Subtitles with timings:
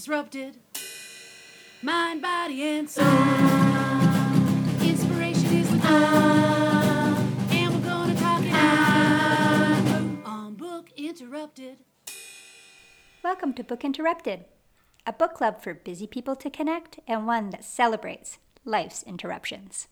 [0.07, 0.55] Disrupted.
[1.81, 3.03] Mind, body, and soul.
[4.81, 5.69] Inspiration is.
[7.51, 11.79] And we're gonna talk it out on Book Interrupted.
[13.21, 14.45] Welcome to Book Interrupted,
[15.05, 19.89] a book club for busy people to connect and one that celebrates life's interruptions.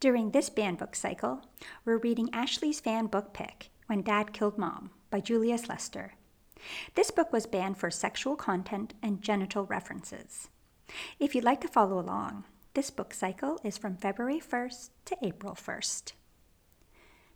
[0.00, 1.42] During this banned book cycle,
[1.84, 6.14] we're reading Ashley's fan book pick, When Dad Killed Mom, by Julius Lester.
[6.94, 10.48] This book was banned for sexual content and genital references.
[11.18, 15.54] If you'd like to follow along, this book cycle is from February 1st to April
[15.54, 16.12] 1st.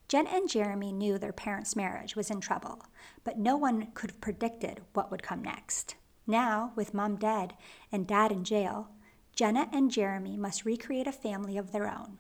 [0.09, 2.87] Jen and Jeremy knew their parents' marriage was in trouble,
[3.25, 5.97] but no one could have predicted what would come next.
[6.27, 7.55] Now, with mom dead
[7.91, 8.91] and dad in jail,
[9.35, 12.19] Jenna and Jeremy must recreate a family of their own.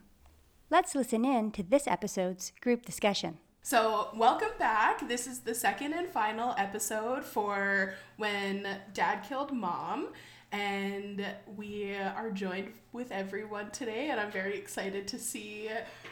[0.68, 3.38] Let's listen in to this episode's group discussion.
[3.68, 5.08] So, welcome back.
[5.08, 10.10] This is the second and final episode for When Dad Killed Mom.
[10.52, 15.68] And we are joined with everyone today, and I'm very excited to see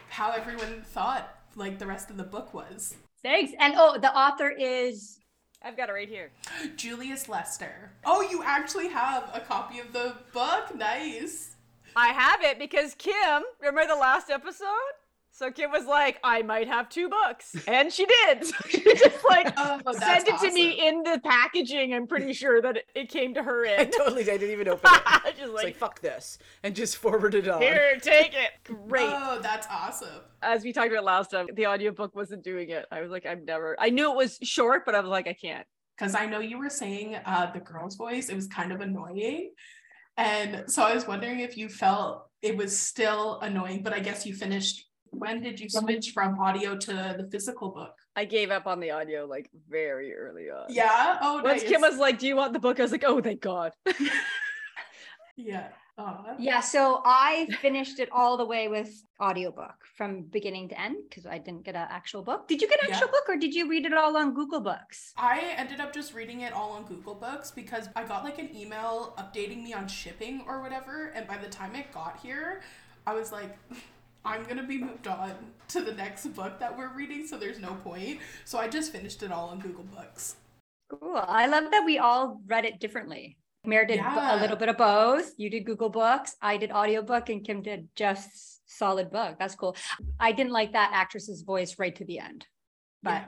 [0.09, 2.97] how everyone thought like the rest of the book was.
[3.23, 3.53] Thanks.
[3.61, 5.21] And oh, the author is
[5.63, 6.33] I've got it right here.
[6.75, 7.93] Julius Lester.
[8.05, 10.75] Oh, you actually have a copy of the book?
[10.75, 11.55] Nice.
[11.95, 14.67] I have it because Kim, remember the last episode?
[15.37, 17.57] So Kim was like, I might have two books.
[17.69, 18.47] And she did.
[18.47, 21.93] So she just like Oh, sent it to me in the packaging.
[21.93, 23.81] I'm pretty sure that it- it came to her in.
[23.81, 23.91] I in.
[23.91, 24.89] totally I didn't even open
[25.27, 25.35] it.
[25.37, 27.61] just like, like fuck this and just forwarded it on.
[27.61, 28.51] here, take it.
[28.63, 29.09] Great.
[29.11, 30.21] Oh, that's awesome.
[30.41, 32.87] As we talked about last time, the audiobook wasn't doing it.
[32.93, 35.33] I was like, I've never, I knew it was short, but I was like, I
[35.33, 35.67] can't.
[35.99, 39.51] because I know you were saying uh, the girl's voice, it was kind of annoying.
[40.17, 44.25] And so I was wondering if you felt it was still annoying, but I guess
[44.25, 44.85] you finished.
[45.19, 47.95] When did you switch from audio to the physical book?
[48.17, 50.67] I gave up on the audio like very early on.
[50.69, 51.19] Yeah.
[51.21, 51.71] Oh, Once nice.
[51.71, 52.79] Kim was like, Do you want the book?
[52.79, 53.73] I was like, Oh, thank God.
[55.37, 55.69] Yeah.
[55.99, 56.35] Oh, Aw.
[56.39, 61.25] Yeah, so I finished it all the way with audiobook from beginning to end because
[61.27, 62.47] I didn't get an actual book.
[62.49, 62.95] Did you get an Yeah.
[62.97, 65.13] actual book or did you read it all on Google Books?
[65.17, 68.51] I ended up just reading it all on Google Books because I got like an
[68.57, 71.13] email updating me on shipping or whatever.
[71.15, 72.63] And by the time it got here,
[73.07, 73.57] I was like,
[74.25, 75.33] I'm going to be moved on
[75.69, 77.27] to the next book that we're reading.
[77.27, 78.21] So there's no point.
[78.45, 80.37] So I just finished it all on Google Books.
[80.89, 81.17] Cool.
[81.17, 83.37] I love that we all read it differently.
[83.67, 84.39] Mare did Yeah.
[84.39, 85.33] a little bit of both.
[85.39, 86.37] You did Google Books.
[86.43, 89.37] I did audiobook and Kim did just solid book.
[89.39, 89.77] That's cool.
[90.21, 92.47] I didn't like that actress's voice right to the end.
[93.03, 93.25] But Yeah.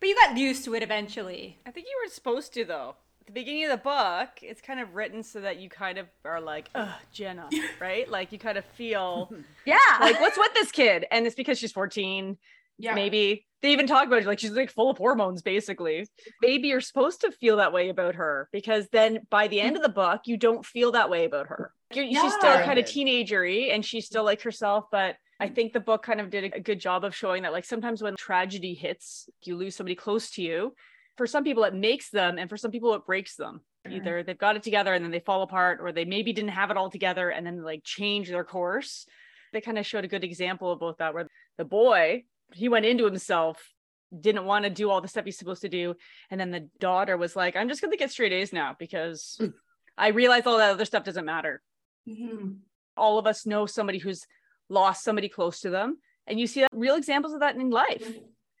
[0.00, 1.58] but you got used to it eventually.
[1.66, 2.96] I think you were supposed to though.
[3.28, 6.06] At the beginning of the book, it's kind of written so that you kind of
[6.24, 7.50] are like, ugh, Jenna,
[7.80, 8.10] right?
[8.10, 9.30] Like you kind of feel
[9.66, 9.76] Yeah.
[10.00, 11.04] like, what's with this kid?
[11.10, 12.38] And it's because she's 14,
[12.78, 12.94] Yeah.
[12.94, 13.44] maybe.
[13.60, 16.08] They even talk about it like she's like full of hormones, basically.
[16.40, 19.82] Maybe you're supposed to feel that way about her because then by the end of
[19.82, 21.72] the book, you don't feel that way about her.
[21.92, 25.80] You're, She's still kind of teenagery and she's still like herself, but I think the
[25.80, 29.28] book kind of did a good job of showing that like sometimes when tragedy hits,
[29.42, 30.72] you lose somebody close to you.
[31.18, 33.60] For some people, it makes them, and for some people, it breaks them.
[33.96, 36.70] Either they've got it together and then they fall apart, or they maybe didn't have
[36.70, 39.06] it all together and then like change their course.
[39.52, 41.26] They kind of showed a good example of both that, where
[41.56, 43.72] the boy, he went into himself,
[44.18, 45.94] didn't want to do all the stuff he's supposed to do.
[46.30, 49.40] And then the daughter was like, I'm just going to get straight A's now because
[49.98, 51.62] I realize all that other stuff doesn't matter
[52.06, 52.60] Mhm.
[52.96, 54.24] all of us know somebody who's
[54.70, 58.06] lost somebody close to them And you see real examples of that in life.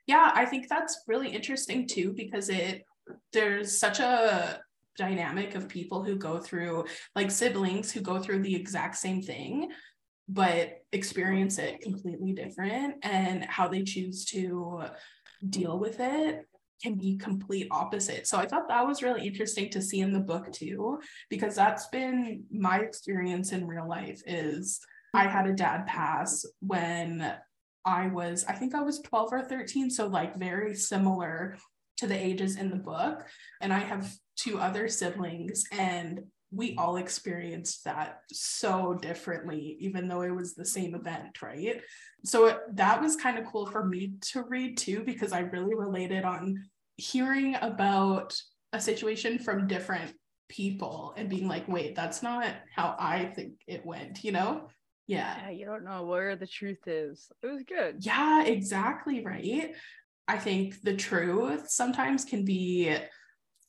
[0.08, 2.82] Yeah, I think that's really interesting too because it
[3.32, 4.60] there's such a
[4.96, 6.84] dynamic of people who go through
[7.14, 9.70] like siblings who go through the exact same thing
[10.28, 14.82] but experience it completely different and how they choose to
[15.48, 16.44] deal with it
[16.82, 18.26] can be complete opposite.
[18.26, 21.88] So I thought that was really interesting to see in the book too because that's
[21.88, 24.80] been my experience in real life is
[25.14, 27.34] I had a dad pass when
[27.84, 31.56] I was I think I was 12 or 13 so like very similar
[31.98, 33.24] to the ages in the book.
[33.60, 40.22] And I have two other siblings and we all experienced that so differently even though
[40.22, 41.82] it was the same event right?
[42.24, 45.74] So it, that was kind of cool for me to read too because i really
[45.74, 46.64] related on
[46.96, 48.40] hearing about
[48.72, 50.12] a situation from different
[50.48, 54.68] people and being like wait that's not how i think it went you know
[55.08, 55.36] yeah.
[55.44, 57.28] Yeah, you don't know where the truth is.
[57.42, 58.04] It was good.
[58.04, 59.74] yeah exactly right?
[60.28, 62.96] I think the truth sometimes can be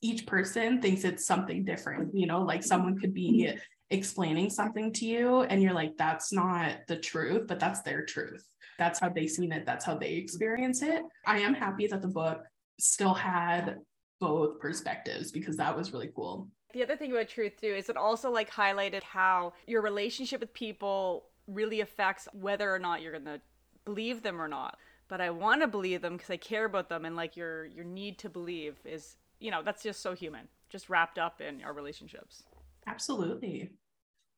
[0.02, 3.58] each person thinks it's something different you know like someone could be mm-hmm.
[3.90, 8.46] explaining something to you and you're like that's not the truth but that's their truth.
[8.78, 9.66] That's how they seen it.
[9.66, 11.02] That's how they experience it.
[11.26, 12.42] I am happy that the book
[12.78, 13.76] still had
[14.20, 16.48] both perspectives because that was really cool.
[16.72, 20.54] The other thing about truth too is it also like highlighted how your relationship with
[20.54, 23.40] people really affects whether or not you're gonna
[23.84, 24.78] believe them or not.
[25.08, 27.84] But I want to believe them because I care about them, and like your your
[27.84, 31.72] need to believe is you know that's just so human, just wrapped up in our
[31.72, 32.44] relationships.
[32.86, 33.70] absolutely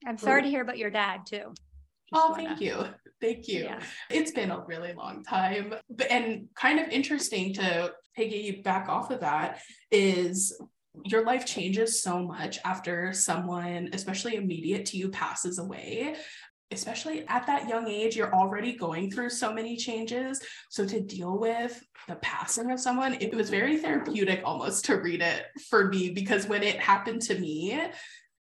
[0.06, 1.55] I'm sorry to hear about your dad too.
[2.12, 2.85] Oh, wanna- thank you.
[3.20, 3.64] Thank you.
[3.64, 3.81] Yeah.
[4.11, 5.75] It's been a really long time.
[5.88, 9.61] But and kind of interesting to piggyback off of that
[9.91, 10.61] is
[11.06, 16.17] your life changes so much after someone, especially immediate to you, passes away.
[16.72, 20.40] Especially at that young age, you're already going through so many changes.
[20.70, 25.22] So to deal with the passing of someone, it was very therapeutic almost to read
[25.22, 27.80] it for me because when it happened to me,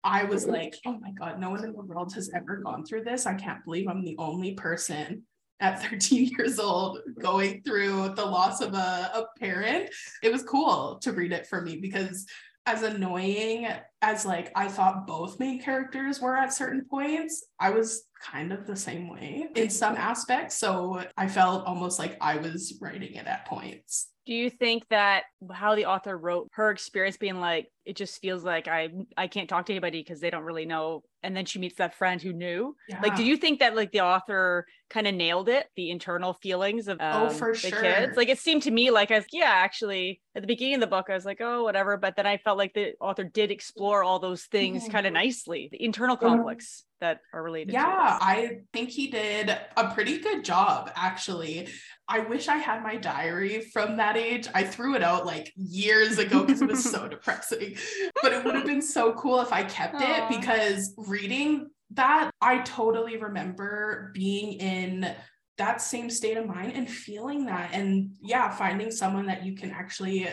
[0.02, 0.52] I was mm-hmm.
[0.52, 3.26] like, oh my God, no one in the world has ever gone through this.
[3.26, 5.24] I can't believe I'm the only person
[5.60, 9.90] at 13 years old going through the loss of a, a parent.
[10.22, 12.26] It was cool to read it for me because
[12.66, 13.68] as annoying
[14.02, 18.66] as like I thought both main characters were at certain points, I was kind of
[18.66, 20.56] the same way in some aspects.
[20.56, 24.10] So I felt almost like I was writing it at points.
[24.30, 28.44] Do you think that how the author wrote her experience being like it just feels
[28.44, 31.58] like I I can't talk to anybody because they don't really know and then she
[31.58, 32.76] meets that friend who knew?
[33.02, 36.86] Like do you think that like the author kind of nailed it, the internal feelings
[36.86, 37.80] of Oh, um, for the sure.
[37.80, 38.16] kids?
[38.16, 40.86] Like it seemed to me like I was yeah, actually at the beginning of the
[40.86, 44.04] book I was like, "Oh, whatever," but then I felt like the author did explore
[44.04, 44.92] all those things Mhm.
[44.92, 48.18] kind of nicely, the internal conflicts that are related Yeah.
[48.22, 51.68] I think he did a pretty good job, actually.
[52.10, 54.48] I wish I had my diary from that age.
[54.52, 57.76] I threw it out like years ago because it was so depressing.
[58.20, 60.28] But it would have been so cool if I kept Aw.
[60.28, 65.14] it because reading that, I totally remember being in
[65.56, 67.70] that same state of mind and feeling that.
[67.72, 70.26] And yeah, finding someone that you can actually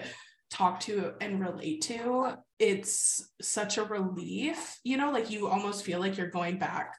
[0.50, 6.00] talk to and relate to it's such a relief you know like you almost feel
[6.00, 6.96] like you're going back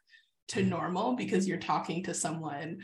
[0.49, 2.79] to normal because you're talking to someone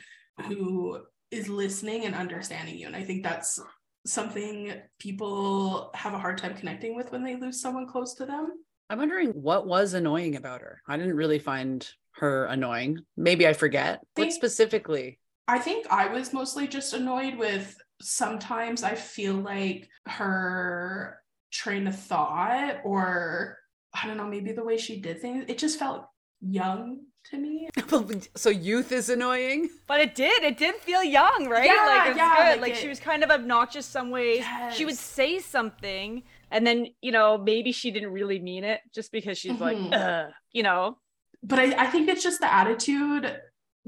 [0.46, 0.98] who
[1.30, 3.60] is listening and understanding you and i think that's
[4.06, 8.52] something people have a hard time connecting with when they lose someone close to them
[8.90, 10.82] I'm wondering what was annoying about her.
[10.86, 13.00] I didn't really find her annoying.
[13.16, 14.00] Maybe I forget.
[14.14, 15.18] What Think- specifically?
[15.48, 21.20] I think I was mostly just annoyed with sometimes I feel like her
[21.50, 23.58] train of thought or
[23.92, 26.06] I don't know, maybe the way she did things, it just felt
[26.40, 27.68] young to me.
[28.36, 29.68] so youth is annoying?
[29.86, 30.42] But it did.
[30.44, 31.64] It did feel young, right?
[31.66, 32.60] Yeah, like it yeah, good.
[32.60, 34.38] like Like, it- she was kind of obnoxious some ways.
[34.40, 34.74] Yes.
[34.76, 39.10] She would say something and then, you know, maybe she didn't really mean it just
[39.10, 39.90] because she's Mhm.
[39.90, 40.98] like, you know.
[41.42, 43.38] But I, I think it's just the attitude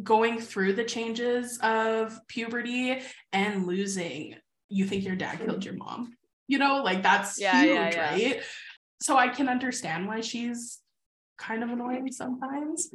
[0.03, 3.01] going through the changes of puberty
[3.33, 4.35] and losing.
[4.69, 6.15] You think your dad killed your mom.
[6.49, 8.29] You know, like that's Yeah, huge, yeah, yeah.
[8.35, 8.43] right?
[9.01, 10.81] So I can understand why she's
[11.39, 12.89] kind of annoying sometimes.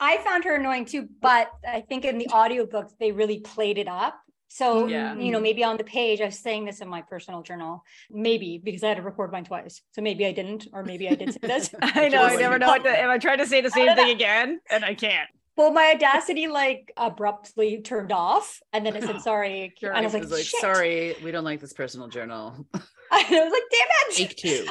[0.00, 3.88] I found her annoying too, but I think in the audiobooks they really played it
[3.88, 4.18] up.
[4.48, 5.14] So, Yeah.
[5.16, 8.60] you know, maybe on the page, I was saying this in my personal journal, maybe
[8.62, 9.82] because I had to record mine twice.
[9.92, 11.74] So maybe I didn't, or maybe I did say this.
[11.82, 12.22] I know.
[12.22, 14.84] I never know what to, if I try to say the same thing again and
[14.84, 15.28] I can't.
[15.56, 20.12] Well, my audacity like abruptly turned off, and then it said sorry, and I was
[20.12, 22.66] like, was like, sorry, we don't like this personal journal.
[22.74, 24.14] I was like, damn it!
[24.14, 24.66] Take two.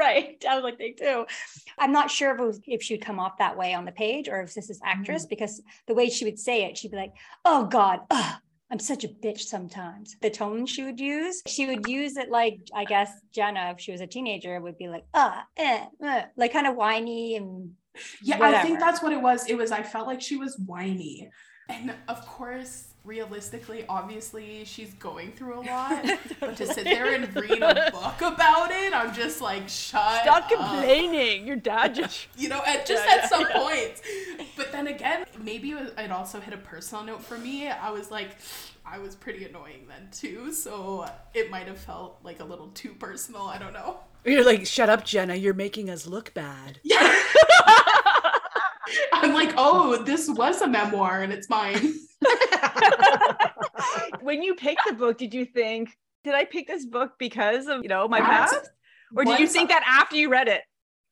[0.04, 0.42] right.
[0.48, 1.26] I was like, they do.
[1.78, 4.28] I'm not sure if it was, if she'd come off that way on the page
[4.28, 7.12] or if this is actress because the way she would say it, she'd be like,
[7.44, 8.40] "Oh God, ugh,
[8.70, 12.60] I'm such a bitch." Sometimes the tone she would use, she would use it like
[12.74, 16.52] I guess Jenna, if she was a teenager, would be like, "Ah, eh, eh," like
[16.52, 17.72] kind of whiny and
[18.22, 19.48] Yeah, I think that's what it was.
[19.48, 21.30] It was I felt like she was whiny.
[21.68, 26.04] And of course, realistically, obviously, she's going through a lot.
[26.40, 30.44] but to sit there and read a book about it, I'm just like, shut Stop
[30.44, 30.48] up.
[30.50, 31.46] complaining.
[31.46, 32.26] Your dad just.
[32.36, 33.58] You know, at just Yeah, at yeah, some yeah.
[33.58, 34.48] point.
[34.56, 37.68] But then again, maybe it, was, it also hit a personal note for me.
[37.68, 38.36] I was like,
[38.84, 40.52] I was pretty annoying then too.
[40.52, 43.42] So it might have felt like a little too personal.
[43.42, 43.98] I don't know.
[44.24, 45.34] You're like, shut up, Jenna.
[45.34, 46.78] You're making us look bad.
[46.82, 46.98] Yeah.
[49.12, 51.94] I'm like, oh, this was a memoir and it's mine.
[54.30, 57.82] When you picked the book, did you think, did I pick this book because of,
[57.82, 58.70] you know, my That's- past?
[59.16, 60.62] Or did you think that after you read it?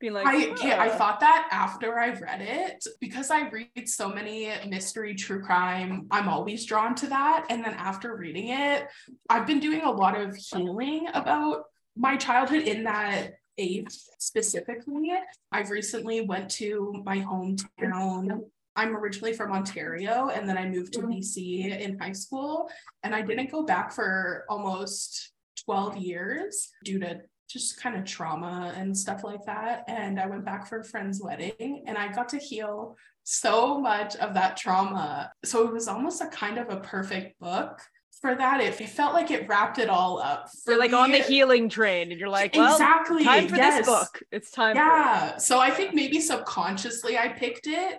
[0.00, 4.08] Being like, I yeah, I thought that after I read it because I read so
[4.08, 7.46] many mystery true crime, I'm always drawn to that.
[7.50, 8.86] And then after reading it,
[9.28, 11.64] I've been doing a lot of healing about
[11.96, 15.12] my childhood in that age specifically.
[15.50, 18.42] I've recently went to my hometown.
[18.78, 21.10] I'm originally from Ontario and then I moved to mm-hmm.
[21.10, 22.70] BC in high school
[23.02, 25.32] and I didn't go back for almost
[25.64, 27.20] 12 years due to
[27.50, 29.82] just kind of trauma and stuff like that.
[29.88, 34.14] And I went back for a friend's wedding and I got to heal so much
[34.16, 35.32] of that trauma.
[35.44, 37.80] So it was almost a kind of a perfect book
[38.20, 38.60] for that.
[38.60, 40.50] It, it felt like it wrapped it all up.
[40.64, 43.24] For You're like on the healing train and you're like, well, exactly.
[43.24, 43.78] time for yes.
[43.78, 44.22] this book.
[44.30, 44.84] It's time for it.
[44.84, 45.36] Yeah.
[45.38, 47.98] So I think maybe subconsciously I picked it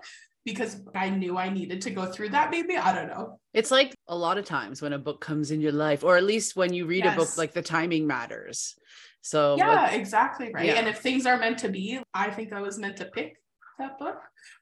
[0.52, 2.52] because I knew I needed to go through that.
[2.52, 3.40] Maybe I don't know.
[3.54, 6.24] It's like a lot of times when a book comes in your life, or at
[6.24, 8.76] least when you read a book, like the timing matters.
[9.22, 10.66] So yeah, like, exactly right.
[10.66, 10.74] yeah.
[10.74, 13.36] And if things are meant to be, I think I was meant to pick
[13.78, 14.18] that book.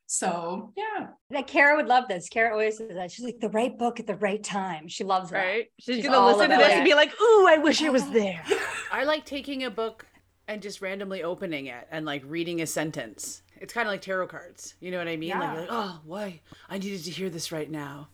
[0.08, 1.08] So yeah.
[1.30, 2.30] Like Kara would love this.
[2.30, 3.12] Kara always says that.
[3.12, 4.88] She's like the right book at the right time.
[4.88, 5.46] She loves that.
[5.46, 5.66] Right?
[5.80, 6.76] She's, She's gonna listen to this it.
[6.76, 8.44] and be like, ooh, I wish it was there.
[8.92, 10.06] I like taking a book
[10.48, 13.42] and just randomly opening it and like reading a sentence.
[13.62, 14.76] It's kind of like tarot cards.
[14.80, 15.30] You know what I mean?
[15.32, 15.52] Like, Yeah.
[15.54, 16.42] you're like, oh, why?
[16.70, 18.10] I needed to hear this right now.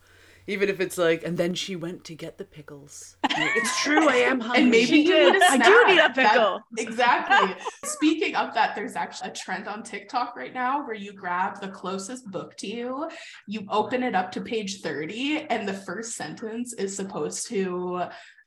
[0.46, 3.16] Even if it's like, and then she went to get the pickles.
[3.56, 4.62] It's true, I am hungry.
[4.64, 5.34] And maybe She you did.
[5.34, 6.60] need a I do need a That- pickle.
[6.78, 7.56] exactly.
[7.86, 11.70] Speaking of that, there's actually a trend on TikTok right now where you grab the
[11.70, 13.10] closest book to you,
[13.48, 18.04] you open it up to page 30, and the first sentence is supposed to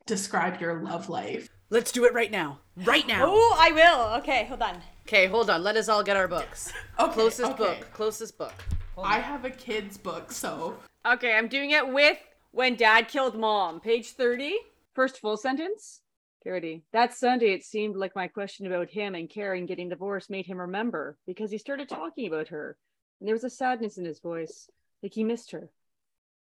[0.06, 1.48] describe your love life.
[1.68, 2.60] Let's do it right now.
[2.84, 3.24] Right now.
[3.26, 4.18] Oh, I will.
[4.20, 4.76] Okay, hold on.
[5.06, 5.62] Okay, hold on.
[5.62, 6.72] Let us all get our books.
[6.98, 7.56] Okay, Closest okay.
[7.78, 7.92] book.
[7.92, 8.54] Closest book.
[8.96, 12.16] I have a kid's book, so Okay, I'm doing it with
[12.52, 13.80] when dad killed mom.
[13.80, 14.54] Page 30.
[14.94, 16.00] First full sentence.
[16.40, 16.82] Okay, ready.
[16.94, 20.58] That Sunday, it seemed like my question about him and Karen getting divorced made him
[20.58, 22.78] remember because he started talking about her.
[23.20, 24.70] And there was a sadness in his voice,
[25.02, 25.68] like he missed her.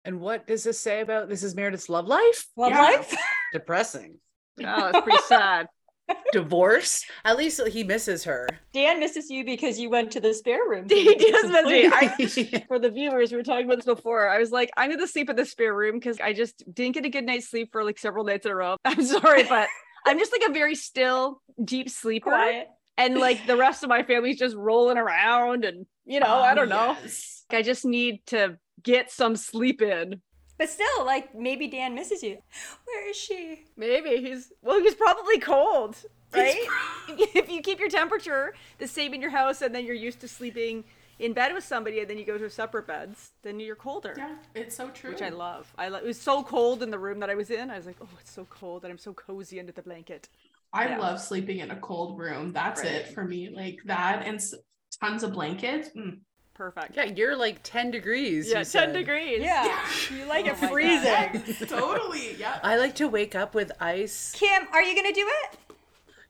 [0.06, 2.48] And what does this say about this is Meredith's love life?
[2.56, 2.82] Love Yeah.
[2.82, 3.14] life.
[3.52, 4.20] Depressing.
[4.64, 5.68] Oh, it's pretty sad.
[6.32, 7.04] Divorce?
[7.24, 8.48] At least he misses her.
[8.74, 10.86] Dan misses you because you went to the spare room.
[10.90, 11.88] He does miss me.
[11.88, 14.30] I- I, For the viewers, we were talking about this before.
[14.30, 17.06] I was like, I'm gonna sleep in the spare room because I just didn't get
[17.06, 18.78] a good night's sleep for like several nights in a row.
[18.86, 19.68] I'm sorry, but
[20.06, 22.30] I'm just like a very still, deep sleeper.
[22.30, 22.68] Quiet.
[22.98, 26.54] and like the rest of my family's just rolling around and you know Oh, i
[26.54, 27.44] don't know oh, yes.
[27.50, 30.22] i just need to get some sleep in
[30.58, 32.38] But still, like maybe Dan misses you.
[32.86, 33.66] Where is she?
[33.76, 35.96] maybe he's well he's probably cold
[36.34, 36.66] right
[37.10, 40.28] if you keep your temperature the same in your house and then you're used to
[40.28, 40.84] sleeping
[41.20, 44.36] in bed with somebody and then you go to separate beds then you're colder Yeah,
[44.54, 45.12] it's so true.
[45.12, 47.52] which i love i lo- it was so cold in the room that i was
[47.52, 50.28] in i was like oh it's so cold and i'm so cozy under the blanket
[50.74, 50.98] I Yeah.
[51.00, 52.52] love sleeping in a cold room.
[52.52, 52.92] That's Right.
[52.96, 53.48] it for me.
[53.50, 54.54] Like that and s-
[55.00, 55.88] tons of blankets.
[55.96, 56.20] Mm.
[56.56, 58.48] Perfect yeah, you're like 10 degrees.
[58.50, 58.94] yeah 10 said.
[58.94, 59.86] degrees Yeah,
[60.18, 61.68] you like Oh it freezing.
[61.68, 62.36] totally.
[62.38, 62.60] Yeah.
[62.64, 64.32] I like to wake up with ice.
[64.36, 65.60] Kim, are you gonna do it?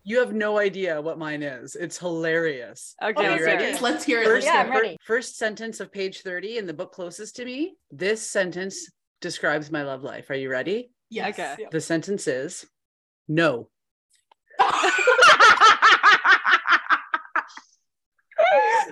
[0.04, 1.76] You have no idea what mine is.
[1.76, 2.96] It's hilarious.
[3.02, 3.64] okay Are let's hear ready?
[3.66, 3.82] it.
[3.82, 4.26] Let's hear it.
[4.26, 4.98] First, Yeah, I'm ready.
[5.06, 7.76] first sentence of page 30 in the book closest to me.
[7.92, 8.90] This sentence
[9.22, 10.30] describes my love life.
[10.30, 10.92] Are you ready?
[11.10, 11.30] Yes.
[11.40, 11.56] Okay.
[11.72, 12.66] The sentence is
[13.28, 13.70] no.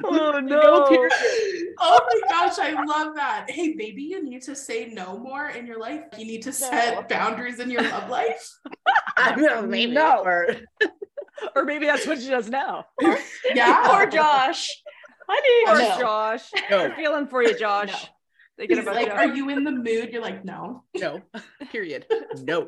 [0.06, 0.86] oh No.
[1.80, 3.46] Oh my gosh, I love that.
[3.50, 6.02] Hey, maybe you need to say no more in your life.
[6.18, 8.60] You need to set boundaries in your love life.
[9.18, 9.92] I don't maybe.
[9.94, 10.22] know.
[10.24, 10.48] Or,
[11.56, 12.86] or maybe that's what she does now
[13.54, 13.88] Yeah.
[13.90, 14.68] Poor Josh.
[15.28, 15.66] Honey.
[15.66, 16.00] Poor No.
[16.00, 16.52] Josh.
[16.70, 17.92] no, I'm feeling for you, Josh.
[17.92, 18.10] No.
[18.58, 19.18] Thinking He's about like, Josh.
[19.18, 20.10] are you in the mood?
[20.12, 20.84] You're like, no.
[20.96, 21.22] no,
[21.72, 22.06] period.
[22.44, 22.68] No.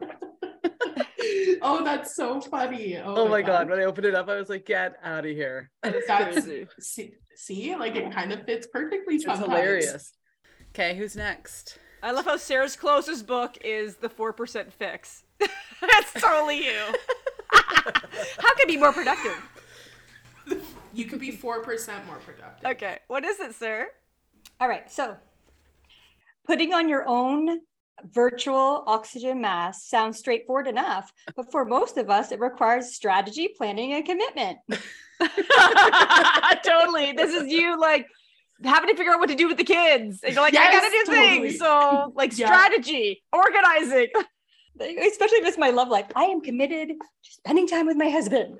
[1.61, 2.97] Oh, that's so funny.
[2.97, 5.31] Oh, Oh my god, when I opened it up, I was like, get out of
[5.31, 5.71] here.
[5.81, 6.67] That's crazy.
[6.79, 9.15] see, see, like it kind of fits perfectly.
[9.15, 10.13] It's hilarious.
[10.69, 11.79] Okay, who's next?
[12.03, 15.23] I love how Sarah's closest book is the 4% fix.
[15.39, 16.79] That's totally you.
[17.51, 19.41] how can it be more productive?
[20.93, 22.69] You could be four percent more productive.
[22.71, 23.87] Okay, what is it, sir?
[24.61, 25.17] All right, so
[26.45, 27.59] putting on your own
[28.03, 33.93] virtual oxygen mask sounds straightforward enough, but for most of us, it requires strategy, planning,
[33.93, 34.57] and commitment.
[36.63, 37.13] totally.
[37.13, 38.05] This is you like
[38.63, 40.21] having to figure out what to do with the kids.
[40.23, 41.39] And you're like, I gotta do totally.
[41.49, 41.59] things.
[41.59, 42.47] So like Yeah.
[42.47, 44.07] strategy, organizing.
[44.79, 46.07] Especially if it's my love life.
[46.15, 48.59] I am committed to spending time with my husband.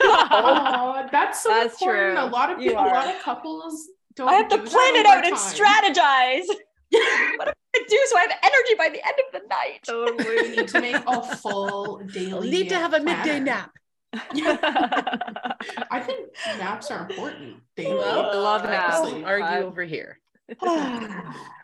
[0.00, 2.16] Oh, that's so That's important.
[2.18, 2.24] true.
[2.24, 4.28] A lot of people, a lot of couples don't.
[4.28, 6.46] I have to plan it over out and strategize.
[6.90, 9.80] what am I gonna do so I have energy by the end of the night?
[9.88, 10.56] You Totally.
[10.56, 12.50] need to make a full daily.
[12.50, 13.70] Need to have a midday nap.
[14.14, 17.56] I think naps are important.
[17.76, 17.94] Daily.
[17.94, 18.96] Well, I love naps.
[18.98, 19.24] honestly.
[19.24, 20.18] Argue I- over here.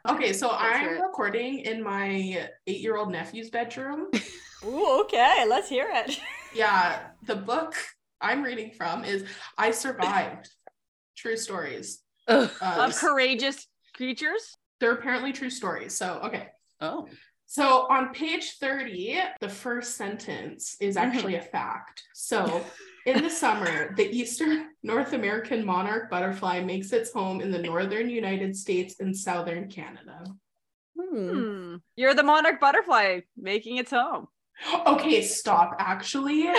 [0.09, 1.03] Okay, so I'm right.
[1.03, 4.07] recording in my eight-year-old nephew's bedroom.
[4.65, 6.19] Ooh, okay, let's hear it.
[6.55, 7.75] yeah, the book
[8.19, 9.25] I'm reading from is
[9.59, 10.49] "I Survived."
[11.15, 12.01] True stories.
[12.27, 12.51] Ugh.
[12.63, 14.57] Uh, of courageous creatures.
[14.81, 15.95] They're apparently true stories.
[15.95, 16.49] So okay.
[16.81, 17.09] Oh.
[17.47, 22.03] So on page 30, the first sentence is actually a fact.
[22.13, 22.63] So
[23.07, 28.11] in the summer, the eastern North American monarch butterfly makes its home in the northern
[28.11, 30.27] United States and southern Canada.
[30.95, 31.31] Hmm.
[31.31, 31.77] Hmm.
[31.97, 34.29] You're the monarch butterfly making its home.
[34.87, 35.75] Okay, stop.
[35.79, 36.51] Actually,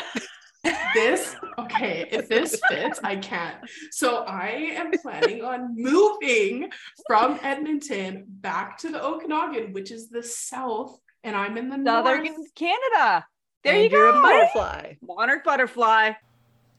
[0.94, 3.58] this, okay, if this fits, I can't.
[3.92, 6.70] So I am planning on moving
[7.08, 12.24] from Edmonton back to the Okanagan, which is the south, and I'm in the northern
[12.26, 12.54] north.
[12.56, 13.26] Canada.
[13.64, 14.20] There And you you're go.
[14.20, 14.94] a butterfly.
[15.02, 16.14] Monarch butterfly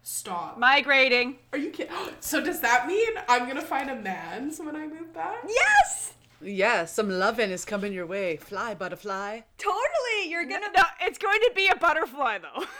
[0.02, 0.58] Stop.
[0.58, 1.38] migrating.
[1.52, 1.94] Are you kidding?
[2.20, 5.38] So does that mean I'm gonna find a man when I move back?
[5.46, 8.36] Yes, Yeah, some loving is coming your way.
[8.38, 9.40] Fly, butterfly.
[9.58, 10.28] totally.
[10.30, 10.68] You're gonna.
[10.76, 12.64] No, it's going to be a butterfly though.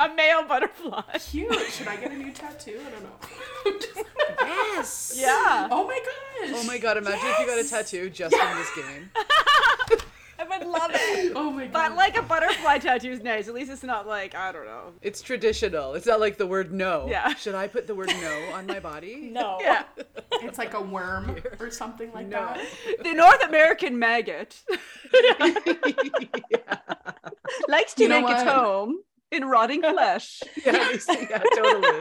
[0.00, 1.02] a male butterfly.
[1.30, 1.58] Cute.
[1.70, 2.80] Should I get a new tattoo?
[2.86, 3.78] I don't know.
[3.80, 4.08] Just-
[4.40, 5.14] Yes.
[5.16, 5.68] Yeah.
[5.70, 6.52] oh my gosh.
[6.54, 9.10] Oh my god, imagine if you got a tattoo just from this game.
[10.38, 11.32] I would love it.
[11.36, 11.72] Oh my god.
[11.72, 13.48] But like a butterfly tattoo is nice.
[13.48, 14.92] At least it's not like I don't know.
[15.00, 15.94] It's traditional.
[15.94, 17.06] It's not like the word no.
[17.08, 17.34] Yeah.
[17.34, 19.30] Should I put the word no on my body?
[19.32, 19.58] No.
[19.60, 19.84] Yeah.
[20.32, 22.38] it's like a worm or something like No.
[22.40, 22.60] that.
[23.04, 24.60] The North American maggot
[27.68, 29.00] likes to You make its home
[29.34, 30.42] in rotting flesh.
[30.64, 32.00] yeah, at least, yeah, totally.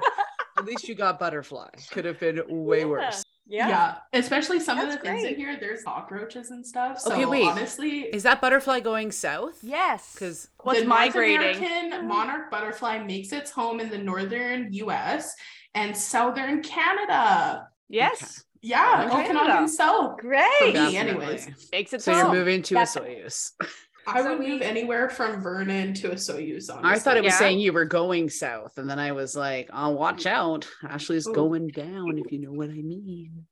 [0.58, 1.70] At least you got butterfly.
[1.92, 3.24] Could have been way worse.
[3.46, 3.68] Yeah.
[3.68, 3.96] yeah.
[4.14, 7.00] Especially some of the That's things in here, there's cockroaches and stuff.
[7.00, 7.46] So Okay, wait.
[7.46, 9.60] honestly, Is that butterfly going south?
[9.62, 10.14] Yes.
[10.14, 11.14] Because What's the North?
[11.16, 12.04] American mm.
[12.08, 15.36] monarch butterfly makes its home in the northern US
[15.76, 17.68] and southern Canada.
[17.90, 18.46] Yes.
[18.62, 19.30] Yeah, Okay.
[19.30, 20.18] Okanagan South.
[20.20, 20.48] Great.
[20.60, 21.50] For me, anyways.
[21.74, 22.18] Makes it so so.
[22.18, 23.24] you're moving to a Definitely.
[23.26, 23.52] Soyuz.
[24.08, 26.70] I So would we- move anywhere from Vernon to Osoyoos.
[26.70, 26.82] Honestly.
[26.84, 27.40] I thought it was Yeah.
[27.40, 30.68] saying you were going south, and then I was like, "Oh, watch out!
[30.88, 31.34] Ashley's Ooh.
[31.34, 33.46] going down." If you know what I mean.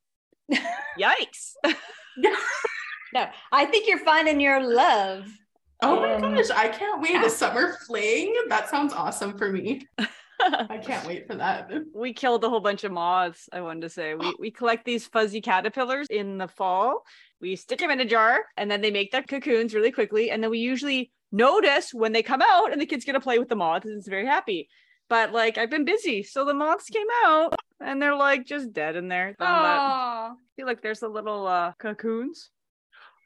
[0.98, 1.54] Yikes.
[3.14, 5.26] No, I think you're finding your love.
[5.82, 7.12] Oh my Um, gosh, I can't wait.
[7.12, 7.26] yeah.
[7.26, 8.34] A summer fling.
[8.48, 9.86] That sounds awesome for me.
[10.40, 11.70] I can't wait for that.
[11.94, 13.50] we killed a whole bunch of moths.
[13.52, 17.04] I wanted to say we we collect these fuzzy caterpillars in the fall.
[17.42, 20.30] We stick them in a jar, and then they make their cocoons really quickly.
[20.30, 23.38] And then we usually notice when they come out, and the kids get to play
[23.40, 24.68] with the moths, and it's very happy.
[25.08, 28.96] But like I've been busy, so the moths came out, and they're like just dead
[28.96, 29.34] in there.
[29.38, 30.34] But Aw.
[30.56, 32.48] see, look, there's the little uh, cocoons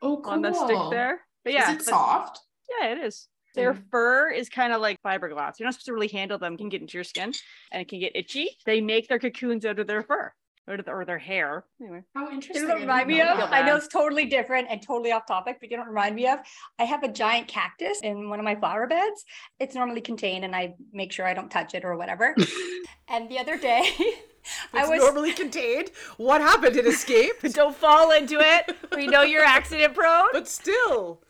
[0.02, 0.32] Oh, cool.
[0.32, 1.20] on the stick there.
[1.44, 2.40] But yeah, Is it but- soft?
[2.80, 3.28] Yeah, it is.
[3.54, 3.90] Their Mm.
[3.90, 5.58] fur is kind of like fiberglass.
[5.58, 6.54] You're not supposed to really handle them.
[6.54, 7.32] It can get into your skin
[7.72, 8.50] and it can get itchy.
[8.66, 10.32] They make their cocoons out of their fur
[10.68, 11.64] or, or their hair.
[11.80, 12.02] Anyway.
[12.14, 12.66] How You interesting.
[12.68, 13.52] know I it remind me know of?
[13.52, 16.40] I know it's totally different and totally off topic, but you don't remind me of.
[16.78, 19.24] I have a giant cactus in one of my flower beds.
[19.60, 22.34] It's normally contained and I make sure I don't touch it or whatever.
[23.08, 23.88] and the other day,
[24.72, 25.90] I was normally contained.
[26.16, 26.76] What happened?
[26.76, 27.42] It escaped.
[27.54, 28.76] Don't fall into it.
[28.94, 30.28] We know you're accident prone.
[30.32, 31.20] but still.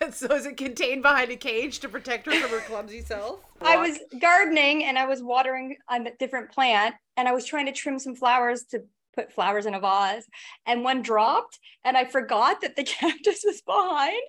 [0.12, 3.40] so is it contained behind a cage to protect her from her clumsy self?
[3.60, 7.72] I was gardening and I was watering a different plant and I was trying to
[7.72, 8.82] trim some flowers to
[9.14, 10.26] put flowers in a vase
[10.66, 14.20] and one dropped and I forgot that the cactus was behind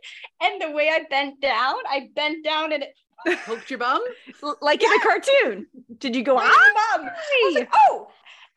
[0.42, 2.94] and the way I bent down, I bent down and it
[3.46, 4.02] poked your bum.
[4.62, 5.68] Like in a cartoon.
[5.98, 6.98] Did you go, Right ah?
[6.98, 7.10] bum.
[7.54, 8.08] Like, oh,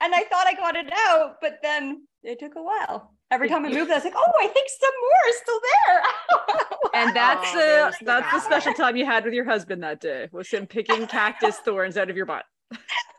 [0.00, 3.14] and I thought I got it out, but then it took a while.
[3.30, 6.02] Every time I moved, I was like, oh, I think some more is still there.
[6.94, 10.00] And that's Oh, the there's that's the special time you had with your husband that
[10.00, 12.44] day was him picking cactus thorns out of your butt.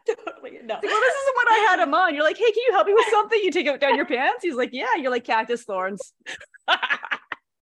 [0.08, 0.74] totally no.
[0.74, 2.16] Like, well, this isn't what I had him on.
[2.16, 3.40] You're like, hey, can you help me with something?
[3.42, 4.40] You take it down your pants.
[4.42, 4.96] He's like, yeah.
[4.98, 6.14] You're like cactus thorns.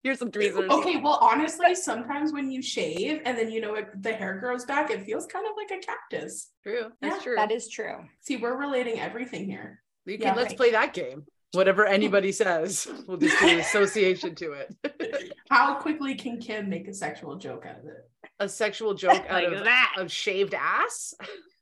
[0.02, 0.70] Here's some tweezers.
[0.70, 4.64] Okay, well, honestly, sometimes when you shave and then you know it, the hair grows
[4.66, 6.50] back, it feels kind of like a cactus.
[6.62, 6.90] True.
[7.00, 7.34] That's Yeah, true.
[7.36, 8.04] That is true.
[8.20, 9.80] See, we're relating everything here.
[10.04, 10.30] You Yeah.
[10.34, 11.24] can, let's play that game.
[11.54, 15.32] Whatever anybody says, we'll just do an association to it.
[15.50, 18.10] How quickly can Kim make a sexual joke out of it?
[18.40, 19.94] a sexual joke out Like of, that.
[19.98, 21.14] of shaved ass.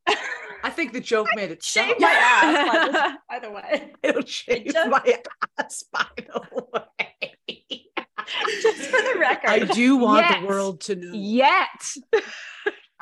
[0.64, 1.88] I think the joke made itself.
[1.88, 3.92] Shave my ass, by the- by the way.
[4.02, 5.16] It'll shave just- my
[5.58, 6.40] ass, by the
[6.72, 7.84] way.
[8.62, 9.48] Just for the record.
[9.50, 10.40] I do want Yes.
[10.40, 11.12] the world to know.
[11.12, 11.94] Yet.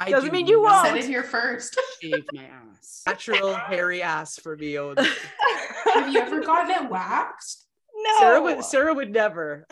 [0.03, 1.05] I Doesn't do mean you not Said won't.
[1.05, 1.79] it here first.
[2.03, 3.03] Shave my ass.
[3.07, 5.05] Natural hairy ass for me only.
[5.95, 7.67] Have you ever gotten it waxed?
[7.95, 8.11] no.
[8.19, 9.67] Sarah would Sarah would never.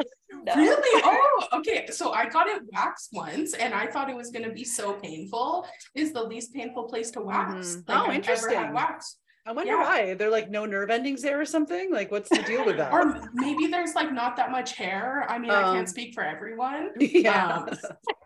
[0.45, 0.55] No.
[0.55, 1.03] Really?
[1.05, 1.87] Oh, okay.
[1.91, 5.67] So I got it waxed once, and I thought it was gonna be so painful.
[5.95, 7.77] Is the least painful place to wax?
[7.77, 7.89] Mhm.
[7.89, 8.57] Like Oh, I've ever interesting.
[8.57, 9.17] had wax.
[9.49, 9.83] I wonder Yeah.
[9.83, 10.13] why.
[10.15, 11.91] They're like no nerve endings there or something.
[11.91, 12.93] Like, what's the deal with that?
[12.93, 15.25] Or maybe there's like not that much hair.
[15.27, 16.91] I mean, I Um, can't speak for everyone.
[17.01, 17.55] yeah.
[17.61, 17.69] Um,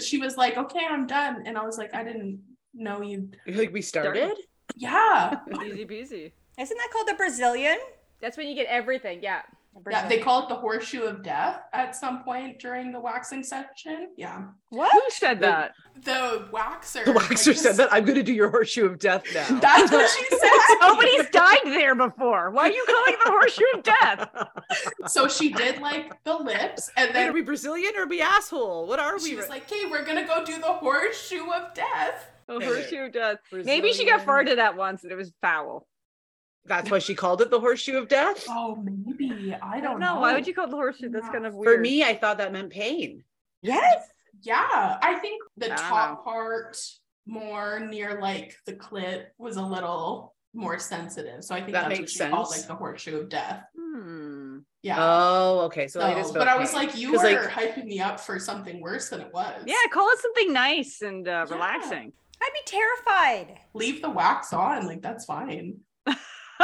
[0.00, 2.40] she was like, "Okay, I'm done," and I was like, "I didn't
[2.74, 4.32] know you." like we started.
[4.76, 6.32] Yeah, Easy peasy.
[6.58, 7.78] Isn't that called the Brazilian?
[8.20, 9.22] That's when you get everything.
[9.22, 9.42] Yeah.
[9.74, 10.06] The yeah.
[10.06, 14.08] They call it the horseshoe of death at some point during the waxing session.
[14.16, 14.92] Yeah, what?
[14.92, 15.72] Who said that?
[16.04, 17.04] the waxer.
[17.04, 19.46] The like, waxer this- said that I'm going to do your horseshoe of death now.
[19.60, 20.50] That's what she said.
[20.82, 22.50] Nobody's died there before.
[22.50, 25.08] Why are you calling it the horseshoe of death?
[25.08, 28.20] So she did like the lips, and Wait, then are we Brazilian or are we
[28.20, 28.86] asshole?
[28.86, 29.30] What are we?
[29.30, 33.12] she was like, "Okay, we're gonna go do the horseshoe of death." The horseshoe of
[33.12, 33.38] death.
[33.52, 34.58] Maybe she got Brazilian.
[34.58, 35.86] farted at once and it was foul.
[36.64, 38.44] That's why she called it the horseshoe of death.
[38.48, 40.20] Oh, maybe I I don't don't know.
[40.20, 41.08] Why would you call it the horseshoe?
[41.08, 41.74] That's kind of weird.
[41.76, 43.24] For me, I thought that meant pain.
[43.62, 44.08] Yes.
[44.42, 46.76] Yeah, I think the I don't top part
[47.26, 51.42] more near like the clit was a little more sensitive.
[51.44, 52.60] So I think That that's makes what she called sense.
[52.62, 53.64] like the horseshoe of death.
[53.78, 54.58] Hmm.
[54.82, 54.96] Yeah.
[54.98, 55.86] Oh, okay.
[55.86, 58.00] So, it is So, about but I was like, you were 'Cause, like, hyping me
[58.00, 59.62] up for something worse than it was.
[59.64, 61.54] Yeah, call it something nice and uh, Yeah.
[61.54, 62.12] relaxing.
[62.42, 63.60] I'd be terrified.
[63.74, 65.78] Leave the wax on, like that's fine.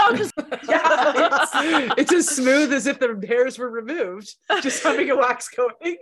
[0.01, 0.33] Oh, just
[0.69, 4.35] Yeah, it's as smooth as if the hairs were removed.
[4.63, 5.97] Just having a wax going.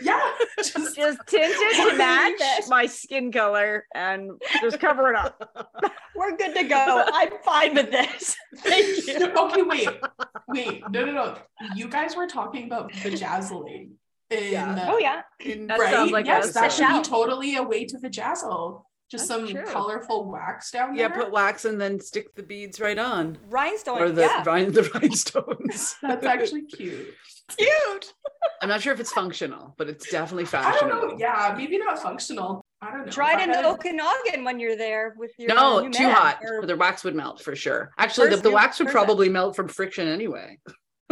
[0.00, 0.20] Yeah.
[0.58, 5.74] Just just tint it to match my skin color and just cover it up.
[6.16, 7.04] We're good to go.
[7.12, 8.36] I'm fine with this.
[8.58, 9.26] Thank you.
[9.36, 9.88] okay, wait,
[10.48, 11.38] wait, no, no, no.
[11.74, 13.90] You guys were talking about vajazzling.
[14.30, 14.88] In, Yeah.
[14.90, 15.22] Oh yeah.
[15.40, 15.92] In- That right?
[15.92, 17.02] sounds like yes, that should Shout.
[17.04, 18.82] be totally a way to vajazzle.
[19.12, 19.66] Just That's some true.
[19.66, 21.02] colorful wax down here.
[21.02, 21.24] yeah, there.
[21.24, 23.36] put wax and then stick the beads right on.
[23.50, 24.00] Rhinestones.
[24.00, 24.42] Or the, yeah.
[24.46, 25.96] rhin- the rhinestones.
[26.02, 27.08] That's actually cute.
[27.58, 28.14] cute.
[28.62, 31.08] I'm not sure if it's functional, but it's definitely I don't fashionable.
[31.08, 31.16] know.
[31.18, 32.64] Yeah, maybe not functional.
[32.80, 33.12] I don't know.
[33.12, 36.40] Try it in the Okanagan when you're there with your No, new too hot.
[36.42, 37.90] or- The wax would melt for sure.
[37.98, 38.96] Actually, the, the wax would person.
[38.98, 40.58] probably melt from friction anyway.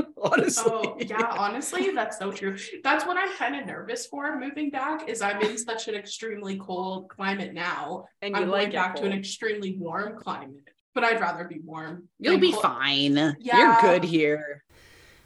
[0.23, 0.73] Oh, honestly.
[0.73, 2.57] Oh yeah, honestly, that's so true.
[2.85, 5.09] That's what I'm kind of nervous for moving back.
[5.09, 8.05] Is I'm in such an extremely cold climate now.
[8.21, 11.45] And you I'm like going back it to an extremely warm climate, but I'd rather
[11.45, 12.09] be warm.
[12.19, 12.63] You'll be cold.
[12.63, 13.37] fine.
[13.41, 14.63] You're good here.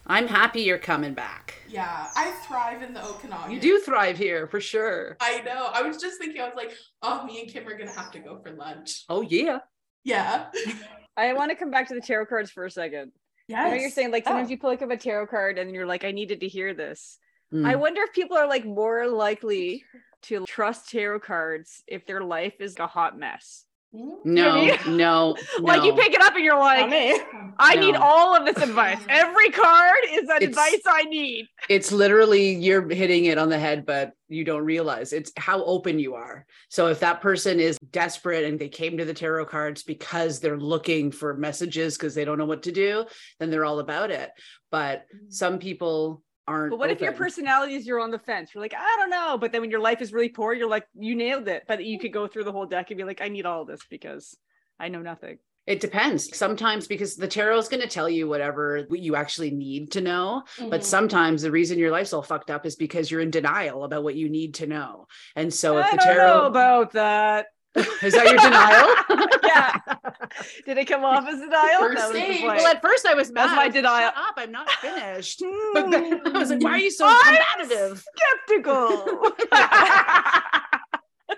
[0.06, 1.54] I'm happy you're coming back.
[1.68, 3.50] Yeah, I thrive in the Okanagan.
[3.50, 5.16] You do thrive here for sure.
[5.20, 5.70] I know.
[5.72, 6.40] I was just thinking.
[6.40, 9.04] I was like, oh, me and Kim are gonna have to go for lunch.
[9.08, 9.58] Oh yeah.
[10.04, 10.46] Yeah.
[11.16, 13.12] I want to come back to the tarot cards for a second.
[13.48, 13.66] Yes.
[13.66, 14.50] I know you're saying like sometimes Oh.
[14.52, 17.18] you pick up a tarot card and you're like, I needed to hear this.
[17.52, 17.66] Mm.
[17.66, 19.84] I wonder if people are like more likely
[20.22, 23.64] to trust tarot cards if their life is a hot mess.
[23.94, 24.24] Mm.
[24.24, 27.20] no, no, Like you pick it up and you're like, Not me.
[27.60, 28.98] I need all of this advice.
[29.08, 31.46] Every card is the It's- advice I need.
[31.68, 36.00] it's literally you're hitting it on the head, but you don't realize it's how open
[36.00, 36.44] you are.
[36.70, 40.58] So if that person is desperate and they came to the tarot cards because they're
[40.58, 43.04] looking for messages because they don't know what to do,
[43.38, 44.30] then they're all about it.
[44.72, 46.70] But some people aren't.
[46.70, 47.22] But what if your open.
[47.22, 48.54] personality is you're on the fence?
[48.54, 49.38] You're like, I don't know.
[49.38, 51.64] But then when your life is really poor, you're like, you nailed it.
[51.66, 53.68] But you could go through the whole deck and be like, I need all of
[53.68, 54.36] this because
[54.78, 55.38] I know nothing.
[55.66, 56.36] It depends.
[56.36, 60.42] Sometimes because the tarot is going to tell you whatever you actually need to know.
[60.58, 60.84] But Mhm.
[60.84, 64.14] sometimes the reason your life's all fucked up is because you're in denial about what
[64.14, 65.06] you need to know.
[65.36, 67.46] And so if I the don't know tarot about that.
[67.76, 69.28] Is that your denial?
[69.44, 69.76] yeah.
[70.66, 71.80] Did it come off as denial?
[71.80, 72.40] First That was the stage.
[72.40, 72.56] point.
[72.56, 73.46] Well, at first I was mad.
[73.46, 74.10] That's my I was denial.
[74.10, 74.34] Shut up!
[74.36, 75.42] I'm not finished.
[75.44, 75.70] Hmm.
[75.74, 79.32] But then I was like, "Why are you so I'm combative?" skeptical.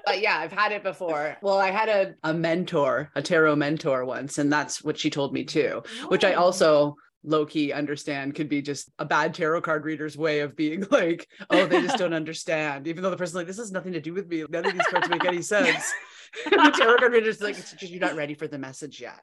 [0.05, 1.37] But yeah, I've had it before.
[1.42, 5.33] Well, I had a, a mentor, a tarot mentor once, and that's what she told
[5.33, 5.83] me too.
[6.09, 6.42] Which I Oh.
[6.44, 6.96] also
[7.27, 11.29] low key understand could be just a bad tarot card reader's way of being like,
[11.51, 12.87] oh, they just don't understand.
[12.87, 14.45] Even though the person's like, this has nothing to do with me.
[14.49, 15.93] None of these cards make any sense.
[16.45, 19.21] the tarot card reader's like, it's just you're not ready for the message yet.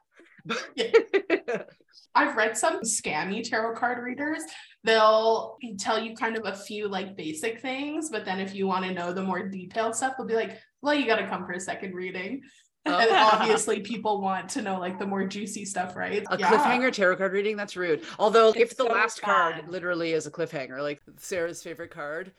[2.14, 4.42] I've read some scammy tarot card readers.
[4.84, 8.84] They'll tell you kind of a few like basic things, but then if you want
[8.84, 11.52] to know the more detailed stuff, they'll be like, well, you got to come for
[11.52, 12.42] a second reading.
[12.86, 13.30] And Oh.
[13.32, 16.24] obviously, people want to know like the more juicy stuff, right?
[16.30, 16.50] A Yeah.
[16.50, 17.56] cliffhanger tarot card reading?
[17.56, 18.04] That's rude.
[18.18, 22.32] Although, if the so last card literally is a cliffhanger, like Sarah's favorite card,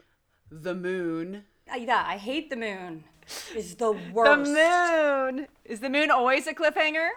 [0.51, 1.45] the moon.
[1.71, 3.03] Uh, Yeah, I hate the moon.
[3.55, 4.53] Is the worst.
[4.53, 5.47] The moon.
[5.65, 7.10] Is the moon always a cliffhanger?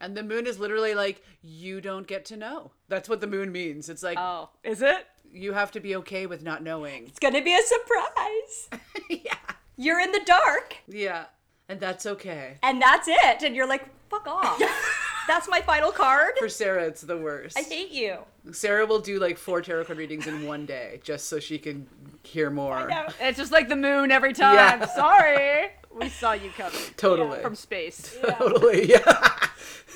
[0.00, 2.72] And the moon is literally like, you don't get to know.
[2.88, 3.88] That's what the moon means.
[3.88, 5.06] It's like, Oh, is it?
[5.30, 7.06] you have to be okay with not knowing.
[7.06, 8.68] It's gonna be a surprise.
[9.08, 9.36] yeah.
[9.76, 11.26] You're in the dark, Yeah.
[11.72, 12.58] And that's okay.
[12.62, 13.42] and that's it.
[13.42, 14.60] And you're like, fuck off.
[15.26, 16.32] that's my final card.
[16.38, 17.58] For Sarah, it's the worst.
[17.58, 18.18] I hate you.
[18.52, 21.86] Sarah will do like four tarot card readings in one day just so she can
[22.24, 22.90] hear more.
[23.20, 24.80] It's just like the moon every time.
[24.80, 24.86] Yeah.
[24.86, 25.68] Sorry.
[25.98, 27.40] We saw you coming Totally.
[27.40, 28.18] from space.
[28.38, 28.90] Totally.
[28.90, 29.20] Yeah.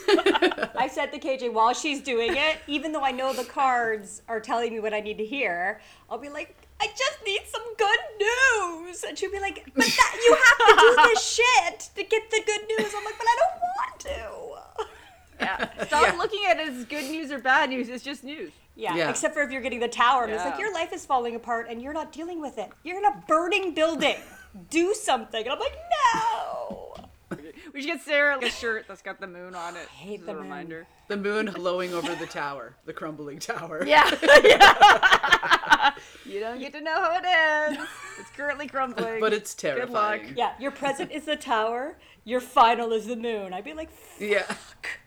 [0.09, 4.41] I said to KJ while she's doing it, even though I know the cards are
[4.41, 7.99] telling me what I need to hear, I'll be like, I just need some good
[8.21, 9.03] news.
[9.03, 12.43] And she'll be like, but that you have to do this shit to get the
[12.47, 12.93] good news.
[12.97, 14.87] I'm like, but I don't want to.
[15.41, 15.85] Yeah.
[15.87, 16.19] Stop Yeah.
[16.19, 17.89] looking at it as good news or bad news.
[17.89, 18.53] It's just news.
[18.75, 19.11] Yeah, Yeah.
[19.11, 20.25] except for if you're getting the tower.
[20.25, 22.71] And It's like your life is falling apart and you're not dealing with it.
[22.83, 24.17] You're in a burning building.
[24.71, 25.43] Do something.
[25.43, 25.77] And I'm like,
[26.15, 26.95] no.
[27.75, 29.87] We should get Sarah a shirt that's got the moon on it.
[29.91, 30.45] I hate the a moon.
[30.45, 30.87] reminder.
[31.09, 33.85] the moon glowing over the tower, the crumbling tower.
[33.87, 34.09] Yeah.
[34.45, 35.93] yeah.
[36.25, 37.79] you don't get to know how it is.
[38.21, 39.21] It's currently crumbling.
[39.21, 40.21] But it's terrifying.
[40.21, 40.37] Good luck.
[40.39, 41.97] Yeah, your present is the tower.
[42.25, 43.53] Your final is the moon.
[43.53, 44.47] I'd be like, Yeah.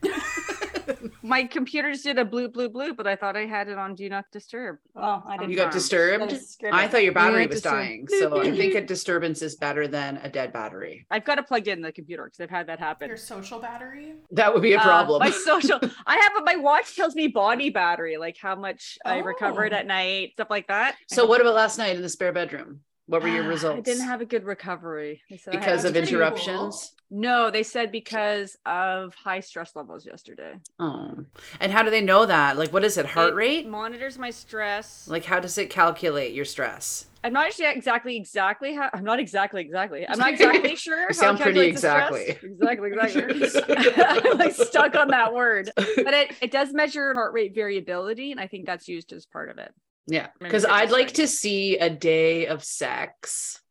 [1.23, 3.95] My computer just did a bloop, bloop, bloop, but I thought I had it on
[3.95, 4.77] Do Not Disturb.
[4.95, 5.51] oh, I didn't.
[5.51, 6.23] You got disturbed?
[6.23, 6.71] That is good.
[6.71, 8.07] I thought your battery was disturb- dying.
[8.19, 11.05] So I think a disturbance is better than a dead battery.
[11.11, 13.07] I've got it plugged in the computer because I've had that happen.
[13.07, 14.13] Your social battery.
[14.31, 15.19] That would be a Uh, problem.
[15.19, 19.73] my social, I have my watch tells me body battery, like how much I recovered
[19.73, 19.77] Oh.
[19.77, 20.95] at night, stuff like that.
[21.07, 22.81] so what about last night in the spare bedroom?
[23.09, 23.79] What were your results?
[23.79, 26.93] I didn't have a good recovery because of interruptions.
[27.09, 30.53] No, they said because of high stress levels yesterday.
[30.79, 31.25] Oh.
[31.59, 32.55] And how do they know that?
[32.55, 33.07] Like what is it?
[33.07, 33.67] Heart It rate?
[33.67, 35.07] monitors my stress.
[35.07, 37.07] Like how does it calculate your stress?
[37.23, 40.07] I'm not actually exactly exactly how I'm not exactly exactly.
[40.07, 41.01] I'm not exactly sure.
[41.01, 42.37] how it sound pretty calculates the stress.
[42.43, 42.49] exactly.
[42.51, 44.03] Exactly, exactly.
[44.31, 45.71] I'm like stuck on that word.
[45.75, 49.49] But it, it does measure heart rate variability, and I think that's used as part
[49.49, 49.73] of it.
[50.09, 50.27] Yeah.
[50.39, 53.61] Because I'd like to see a day of sex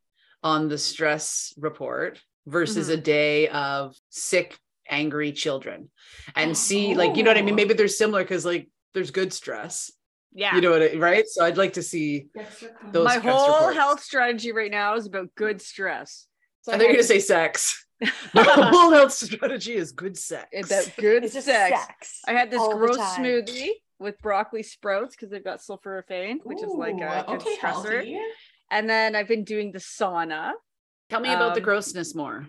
[0.41, 2.97] on the stress report versus Mm-hmm.
[2.99, 4.57] a day of sick,
[4.89, 5.89] angry children.
[6.35, 7.53] And see, like, you know what I mean?
[7.53, 7.57] Oh.
[7.57, 9.91] Maybe they're similar because like there's good stress.
[10.33, 10.55] Yeah.
[10.55, 11.27] You know what I mean, right?
[11.27, 12.27] So I'd like to see
[12.91, 13.77] those my stress whole reports.
[13.77, 16.27] health strategy right now is about good stress.
[16.61, 17.85] So I thought you were gonna say sex.
[18.33, 20.47] My whole health strategy is good sex.
[20.71, 21.85] about good It's just sex.
[21.85, 22.21] sex.
[22.27, 26.93] I had this gross smoothie with broccoli sprouts because they've got sulforaphane, which is like
[26.99, 27.59] a Ooh, good okay, stressor.
[27.93, 28.19] healthy.
[28.71, 30.51] And then I've been doing the sauna.
[31.09, 32.47] Tell me about the Um, grossness more.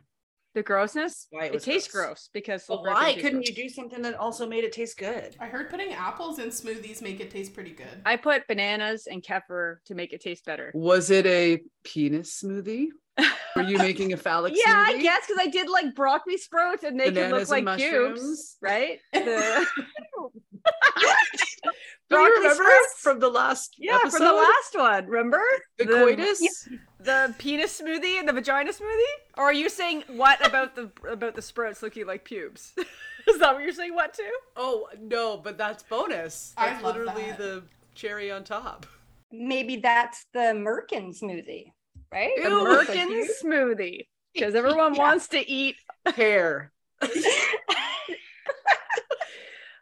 [0.53, 1.29] The grossness.
[1.31, 2.07] Why it it tastes gross.
[2.07, 3.49] gross, because But sulforaphane why couldn't gross.
[3.49, 5.37] you do something that also made it taste good?
[5.39, 8.03] I heard putting apples in smoothies make it taste pretty good.
[8.05, 10.73] I put bananas and kefir to make it taste better.
[10.75, 12.89] Was it a penis smoothie?
[13.57, 16.99] Were you making a phallic yeah, I guess because I did like broccoli sprouts and
[16.99, 18.99] they could look Bananas and like cubes, right?
[19.13, 19.67] The
[22.11, 22.94] Do you broccoli remember sprouts?
[23.00, 24.16] from the last yeah, episode?
[24.18, 25.06] from the last one.
[25.06, 25.42] Remember
[25.78, 26.68] the, coitus?
[26.98, 29.14] the penis smoothie and the vagina smoothie?
[29.38, 32.72] Or are you saying what about the about the sprouts looking like pubes?
[33.28, 33.94] Is that what you're saying?
[33.94, 34.30] What too?
[34.56, 36.52] Oh no, but that's bonus.
[36.56, 37.38] That's love literally that.
[37.38, 37.62] the
[37.94, 38.87] cherry on top.
[39.30, 41.72] Maybe that's the Merkin smoothie,
[42.12, 42.33] right?
[42.42, 42.64] The Ew.
[42.64, 44.06] Merkin smoothie.
[44.33, 45.00] Because everyone Yeah.
[45.00, 45.74] wants to eat.
[46.06, 46.70] Hair.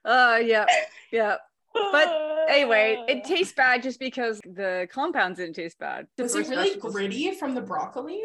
[0.05, 0.67] Uh yeah.
[1.13, 1.37] Yeah.
[1.75, 2.09] But
[2.49, 6.07] anyway, it tastes bad just because the compounds didn't taste bad.
[6.19, 8.21] Was it really vegetables- gritty from the broccoli?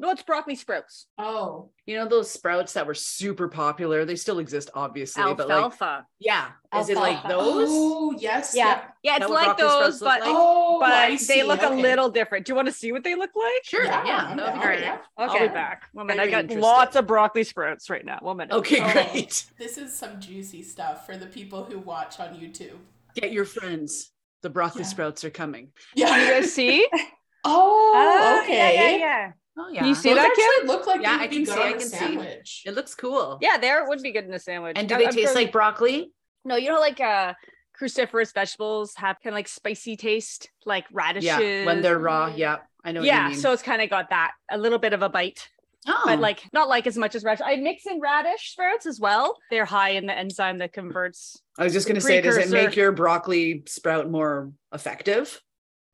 [0.00, 1.06] No, it's broccoli sprouts.
[1.18, 4.04] Oh, You know those sprouts that were super popular?
[4.04, 5.24] They still exist, obviously.
[5.34, 6.06] But like, Alfalfa.
[6.20, 7.66] yeah, is it like those?
[7.68, 8.52] Oh, yes.
[8.54, 8.84] Yeah.
[9.02, 10.22] Yeah, That it's what like those, but like?
[10.26, 11.42] Oh, but I they see.
[11.42, 12.46] look a little different.
[12.46, 13.64] Do you want to see what they look like?
[13.64, 14.80] Sure, Yeah, yeah, I'm that would be down, great.
[14.82, 14.98] yeah.
[15.16, 15.48] I'll Okay.
[15.48, 15.88] be back.
[15.92, 16.30] One minute.
[16.30, 18.18] Very I got lots of broccoli sprouts right now.
[18.22, 18.54] One minute.
[18.54, 18.92] Okay, Oh.
[18.92, 19.46] great.
[19.58, 22.78] This is some juicy stuff for the people who watch on YouTube.
[23.16, 24.12] Get your friends.
[24.42, 24.88] The broccoli Yeah.
[24.88, 25.72] sprouts are coming.
[25.96, 26.16] Yeah.
[26.16, 26.86] You guys see?
[27.44, 28.74] Oh, Ah, okay.
[28.74, 29.32] Yeah, yeah, yeah.
[29.58, 30.66] Oh Can you see Those that, actually Kim?
[30.68, 32.62] look like Yeah, I can see, on I a can see.
[32.64, 33.38] It looks cool.
[33.40, 34.74] Yeah, there would be good in a sandwich.
[34.78, 36.12] And do they I'm taste from- like broccoli?
[36.44, 37.34] No, you know, like uh,
[37.78, 41.26] cruciferous vegetables have kind of like spicy taste, like radishes.
[41.26, 42.32] Yeah, when they're raw.
[42.34, 43.00] Yeah, I know.
[43.00, 43.38] What yeah, you mean.
[43.38, 45.48] so it's kind of got that a little bit of a bite,
[45.86, 46.02] oh.
[46.06, 47.44] but like not like as much as radish.
[47.44, 49.36] I mix in radish sprouts as well.
[49.50, 51.42] They're high in the enzyme that converts.
[51.58, 55.42] I was just gonna say, does it make your broccoli sprout more effective?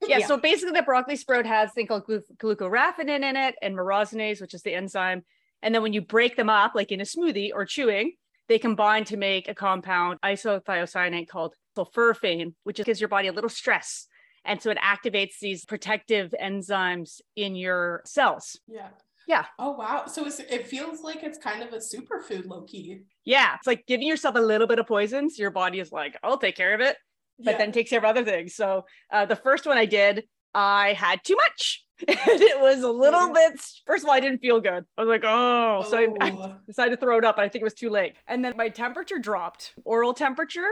[0.08, 0.26] Yeah, Yeah.
[0.26, 4.54] so basically the broccoli sprout has thing called glu- glucoraphanin in it and myrosinase, which
[4.54, 5.24] is the enzyme.
[5.62, 8.12] And then when you break them up, like in a smoothie or chewing,
[8.48, 13.50] they combine to make a compound isothiocyanate called sulforaphane, which gives your body a little
[13.50, 14.06] stress.
[14.44, 18.60] And so it activates these protective enzymes in your cells.
[18.68, 18.88] Yeah.
[19.26, 19.46] Yeah.
[19.58, 20.04] Oh wow.
[20.06, 23.00] So it's, it feels like it's kind of a superfood, low key.
[23.24, 25.30] Yeah, it's like giving yourself a little bit of poison.
[25.30, 26.98] So your body is like, I'll take care of it,
[27.38, 27.58] but Yeah.
[27.58, 28.54] then takes care of other things.
[28.54, 31.82] So uh, the first one I did, I had too much.
[32.08, 33.50] and it was a little Yeah.
[33.50, 34.84] bit, first of all, I didn't feel good.
[34.98, 37.38] I was like, oh, so I, I Oh, decided to throw it up.
[37.38, 38.14] I think it was too late.
[38.26, 40.68] And then my temperature dropped, oral temperature.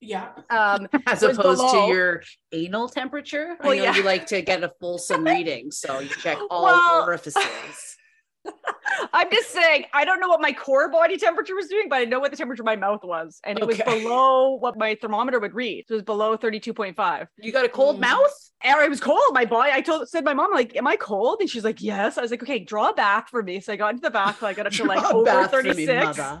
[0.00, 0.28] yeah.
[0.50, 1.86] Um, As opposed below.
[1.88, 3.56] to your anal temperature.
[3.62, 3.96] Well, I know yeah.
[3.96, 7.96] you like to get a fulsome reading, so you check all Well- orifices.
[9.12, 12.04] I'm just saying, I don't know what my core body temperature was doing, but I
[12.04, 13.40] know what the temperature of my mouth was.
[13.44, 15.84] And it was below what my thermometer would read.
[15.88, 17.26] It was below 32.5.
[17.38, 18.00] You got a cold Mm.
[18.00, 18.50] mouth?
[18.62, 19.20] And it was cold.
[19.32, 21.38] My body, I told said my mom, like, am I cold?
[21.40, 22.16] And she's like, yes.
[22.16, 23.60] I was like, okay, draw a bath for me.
[23.60, 24.42] So I got into the bath.
[24.42, 26.18] I got up to like over bath for me, 36.
[26.18, 26.40] and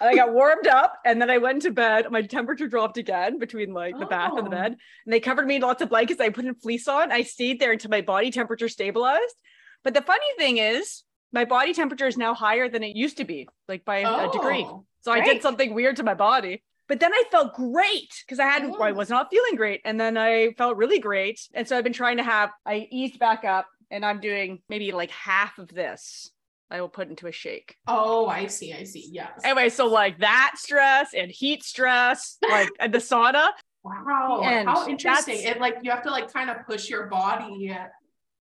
[0.00, 2.10] I got warmed up and then I went to bed.
[2.10, 4.60] My temperature dropped again between like the bath and the Oh.
[4.62, 4.76] bed.
[5.06, 6.20] And they covered me in lots of blankets.
[6.20, 7.10] I put a fleece on.
[7.10, 9.34] I stayed there until my body temperature stabilized.
[9.82, 11.02] But the funny thing is,
[11.34, 14.32] my body temperature is now higher than it used to be, like by a oh,
[14.32, 14.64] degree.
[14.66, 14.86] Oh.
[15.02, 16.62] So I did something weird to my body.
[16.86, 18.94] But then I felt great because I had I Oh.
[18.94, 19.80] was not feeling great.
[19.84, 21.40] And then I felt really great.
[21.52, 24.92] And so I've been trying to have I eased back up and I'm doing maybe
[24.92, 26.30] like half of this.
[26.70, 27.76] I will put into a shake.
[27.86, 28.72] Oh, I see.
[28.72, 29.08] I see.
[29.10, 29.40] Yes.
[29.44, 33.48] Anyway, so like that stress and heat stress, like and the sauna,
[33.84, 34.40] Wow.
[34.42, 35.42] And How interesting.
[35.42, 37.76] It like you have to like kind of push your body.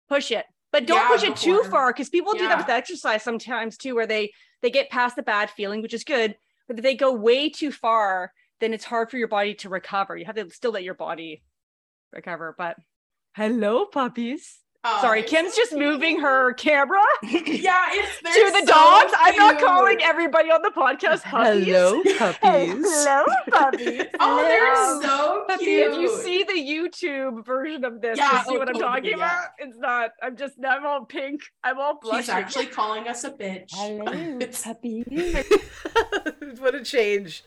[0.07, 0.45] push it.
[0.73, 3.93] But don't Yeah, push it too far because people do that with exercise sometimes too,
[3.93, 4.33] where they
[4.63, 6.35] they get past the bad feeling, which is good,
[6.67, 10.17] but if they go way too far, then it's hard for your body to recover.
[10.17, 11.43] You have to still let your body
[12.11, 12.55] recover.
[12.57, 12.77] But
[13.35, 14.62] hello, puppies.
[14.85, 19.13] Oh, Sorry, Kim's just moving her camera Yeah, it's to the so dogs.
[19.17, 21.65] I'm not calling everybody on the podcast puppies.
[21.67, 22.39] Hello, puppies.
[22.41, 24.03] Hello, puppies.
[24.19, 25.91] Oh, they're Um, so Puppy, cute.
[25.93, 28.91] if you see the YouTube version of this, Yeah, you see oh, what I'm totally,
[28.91, 29.15] talking yeah.
[29.15, 29.45] about.
[29.59, 30.11] It's not.
[30.21, 30.55] I'm just.
[30.67, 31.43] I'm all pink.
[31.63, 32.35] I'm all He's blushing.
[32.35, 33.71] actually calling us a bitch.
[34.41, 35.03] It's- puppy.
[36.59, 37.43] what a change.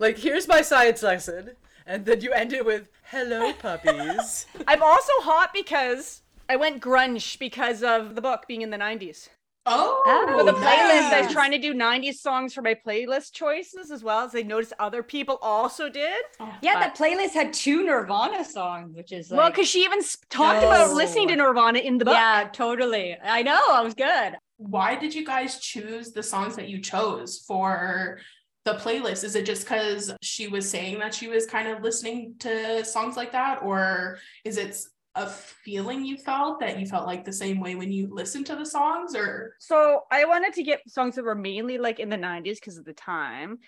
[0.00, 1.52] Like, here's my science lesson.
[1.86, 4.46] And then you end it with, hello, puppies.
[4.66, 6.21] I'm also hot because
[6.52, 9.30] I went grunge because of the book being in the 90s.
[9.64, 13.32] Oh, Oh, For the playlist, I was trying to do 90s songs for my playlist
[13.32, 16.22] choices as well as I noticed other people also did.
[16.40, 19.82] Oh, yeah, But- that playlist had two Nirvana songs, which is like, well, because she
[19.84, 20.94] even s- talked about Oh.
[20.94, 22.14] listening to Nirvana in the book.
[22.14, 23.16] yeah, totally.
[23.24, 24.36] I know, I was good.
[24.58, 28.20] Why did you guys choose the songs that you chose for
[28.64, 29.24] the playlist?
[29.24, 33.16] Is it just because she was saying that she was kind of listening to songs
[33.16, 34.76] like that, or is it
[35.14, 38.56] a feeling you felt that you felt like the same way when you listened to
[38.56, 42.16] the songs, or So I wanted to get songs that were mainly like in the
[42.16, 43.58] 90s because of the time.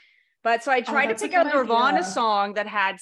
[0.43, 2.05] But so I tried to Oh, a pick out a Nirvana idea.
[2.05, 2.97] song that had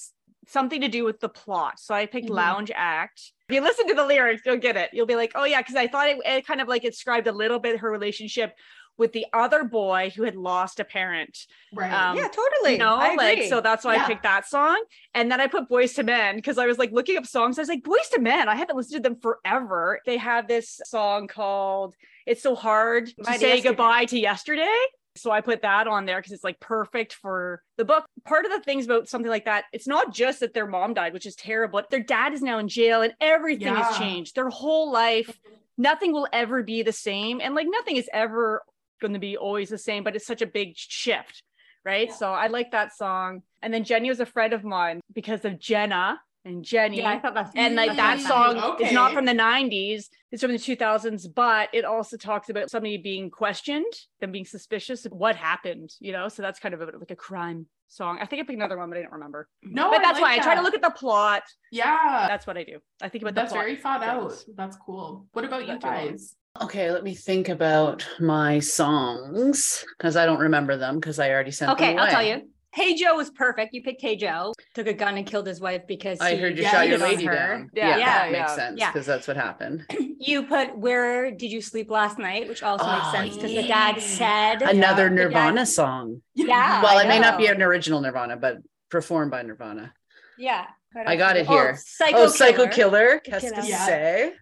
[0.48, 1.78] something to do with the plot.
[1.78, 2.34] So I picked Mhm.
[2.34, 3.32] Lounge Act.
[3.48, 4.90] If you listen to the lyrics, you'll get it.
[4.92, 7.32] You'll be like, oh yeah, because I thought it, it kind of like described a
[7.32, 8.54] little bit her relationship
[8.98, 11.36] with the other boy who had lost a parent.
[11.72, 11.92] right?
[11.92, 12.72] Um, yeah, totally.
[12.72, 14.04] You know, like so that's why Yeah.
[14.04, 14.82] I picked that song.
[15.14, 17.58] And then I put Boyz II Men because I was like looking up songs.
[17.58, 20.00] I was like, Boyz II Men, I haven't listened to them forever.
[20.06, 21.94] They have this song called
[22.26, 23.60] It's So Hard to Say Yesterday.
[23.62, 24.78] Goodbye to Yesterday.
[25.14, 28.06] So I put that on there because it's like perfect for the book.
[28.24, 31.12] Part of the things about something like that, it's not just that their mom died,
[31.12, 31.82] which is terrible.
[31.90, 34.34] Their dad is now in jail and everything has changed.
[34.34, 35.38] Their whole life,
[35.76, 37.42] nothing will ever be the same.
[37.42, 38.62] And like nothing is ever
[39.02, 41.42] going to be always the same, but it's such a big shift.
[41.84, 42.08] Right.
[42.08, 42.14] Yeah.
[42.14, 43.42] So I like that song.
[43.60, 46.98] And then Jenny was a friend of mine because of Jenna and Jenny.
[46.98, 50.52] yeah, I thought that's and like that song is not from the 90s, it's from
[50.52, 55.36] the 2000s, but it also talks about somebody being questioned, them being suspicious of what
[55.36, 56.28] happened, you know?
[56.28, 58.18] So that's kind of a, like a crime song.
[58.20, 59.48] I think I picked another one, but I don't remember.
[59.62, 61.42] No, but I that's like why I try to look at the plot.
[61.70, 62.78] Yeah, That's what I do.
[63.00, 63.64] I think about that's the plot.
[63.64, 64.34] very thought out.
[64.56, 65.26] That's cool.
[65.32, 66.34] What about you That guys?
[66.60, 71.50] Okay, let me think about my songs because I don't remember them because I already
[71.50, 72.48] sent Okay, them Okay, I'll tell you.
[72.74, 73.74] Hey Joe was perfect.
[73.74, 74.52] You picked Hey Joe.
[74.74, 77.24] Took a gun and killed his wife because I he heard you shot your lady
[77.24, 77.34] her.
[77.34, 77.70] down.
[77.74, 78.56] Yeah, Yeah, yeah, that makes yeah.
[78.56, 78.92] sense Yeah.
[78.92, 79.86] because that's what happened.
[80.24, 83.66] You put Where Did You Sleep Last Night, which also Oh, makes sense because the
[83.66, 86.22] dad said Another The dad- Nirvana song.
[86.34, 86.80] Yeah.
[86.80, 89.92] well, I it may not be an original Nirvana, but performed by Nirvana.
[90.38, 90.66] Yeah.
[90.94, 91.76] I got it oh, here.
[91.76, 93.18] Psycho oh, Psycho Killer.
[93.18, 94.34] Killer, qu'est-ce que c'est?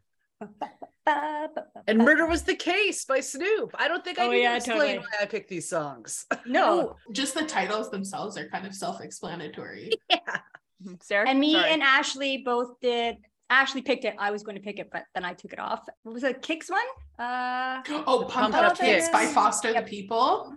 [1.07, 1.98] Ba, ba, ba, ba, And.
[1.98, 3.74] Murder Was the Case by Snoop.
[3.78, 4.98] I don't think I Oh, need yeah, to explain totally.
[4.98, 6.26] why I picked these songs.
[6.46, 6.96] No.
[7.12, 9.92] Just the titles themselves are kind of self-explanatory.
[10.11, 10.18] Yeah.
[11.03, 11.28] Sarah?
[11.28, 11.70] And me Sorry.
[11.72, 13.16] and Ashley both did.
[13.51, 14.14] Ashley picked it.
[14.18, 15.86] I was going to pick it, but then I took it off.
[16.05, 16.40] What was it?
[16.40, 16.80] Kicks one?
[17.18, 20.55] Uh, Oh, Pump Up Kicks by Foster the People.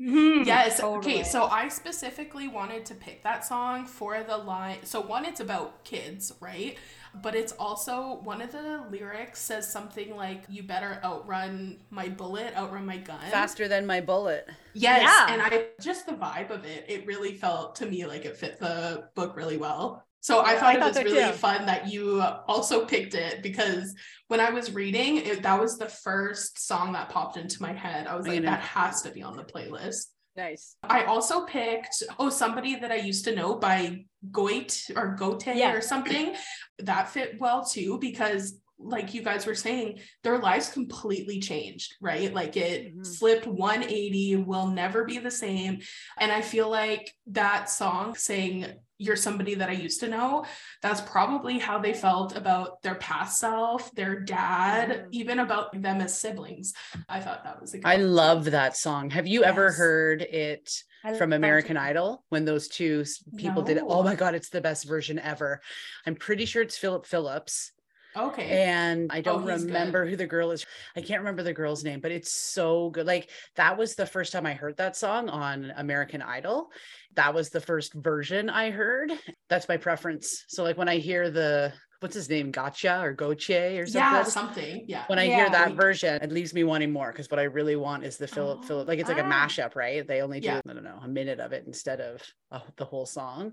[0.00, 0.80] mhm, Yes.
[0.80, 1.14] totally.
[1.14, 1.22] Okay.
[1.22, 4.78] So I specifically wanted to pick that song for the line.
[4.84, 6.76] So one, it's about kids, right?
[7.22, 12.54] But it's also one of the lyrics says something like, "You better outrun my bullet,
[12.56, 14.48] outrun my gun." Faster than my bullet.
[14.74, 15.02] Yes.
[15.02, 15.32] Yeah.
[15.32, 16.84] And I just the vibe of it.
[16.88, 20.04] It really felt to me like it fit the book really well.
[20.20, 21.36] So I Yeah, thought I it was really too.
[21.36, 23.94] fun that you also picked it because
[24.28, 28.06] when I was reading, it, that was the first song that popped into my head.
[28.06, 30.06] I was I'm like, gonna- that has to be on the playlist.
[30.36, 30.74] Nice.
[30.82, 35.72] I also picked oh somebody that I used to know by Goit or Gote Yeah.
[35.72, 36.34] or something.
[36.78, 42.32] That fit well too because like you guys were saying, their lives completely changed, right?
[42.32, 43.18] Like it Mhm.
[43.18, 45.80] flipped 180, will never be the same.
[46.18, 48.66] And I feel like that song saying
[48.98, 50.44] you're somebody that I used to know,
[50.80, 55.08] that's probably how they felt about their past self, their dad, Mhm.
[55.10, 56.72] even about them as siblings.
[57.08, 58.12] I thought that was a good I one.
[58.14, 59.10] love that song.
[59.10, 60.70] Have you ever heard it
[61.18, 61.76] from American.
[61.76, 63.04] Idol when those two
[63.36, 63.84] people did it?
[63.86, 65.60] Oh my God, it's the best version ever.
[66.06, 67.72] I'm pretty sure it's Philip Phillips.
[68.16, 68.64] Okay.
[68.64, 69.66] And I don't he's good.
[69.66, 70.64] remember who the girl is.
[70.96, 73.06] I can't remember the girl's name, but it's so good.
[73.06, 76.68] Like that was the first time I heard that song on American Idol.
[77.14, 79.12] That was the first version I heard.
[79.48, 80.44] That's my preference.
[80.48, 83.94] So like when I hear the what's his name, Gotcha or Goche or something.
[84.02, 84.84] yeah, something.
[84.86, 85.04] Yeah.
[85.06, 85.48] when I hear Yeah.
[85.48, 88.58] that version, it leaves me wanting more because what I really want is the Philip
[88.62, 88.66] Oh.
[88.66, 89.46] Philip like it's like a Ah.
[89.46, 90.06] mashup, right?
[90.06, 90.60] They only do Yeah.
[90.68, 93.52] I don't know a minute of it instead of uh, the whole song.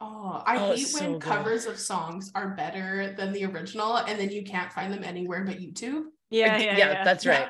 [0.00, 1.22] Oh, I Oh, hate it's when so good.
[1.22, 5.44] covers of songs are better than the original and then you can't find them anywhere
[5.44, 6.04] but YouTube.
[6.30, 7.04] Yeah, Like, yeah, yeah.
[7.04, 7.48] that's right.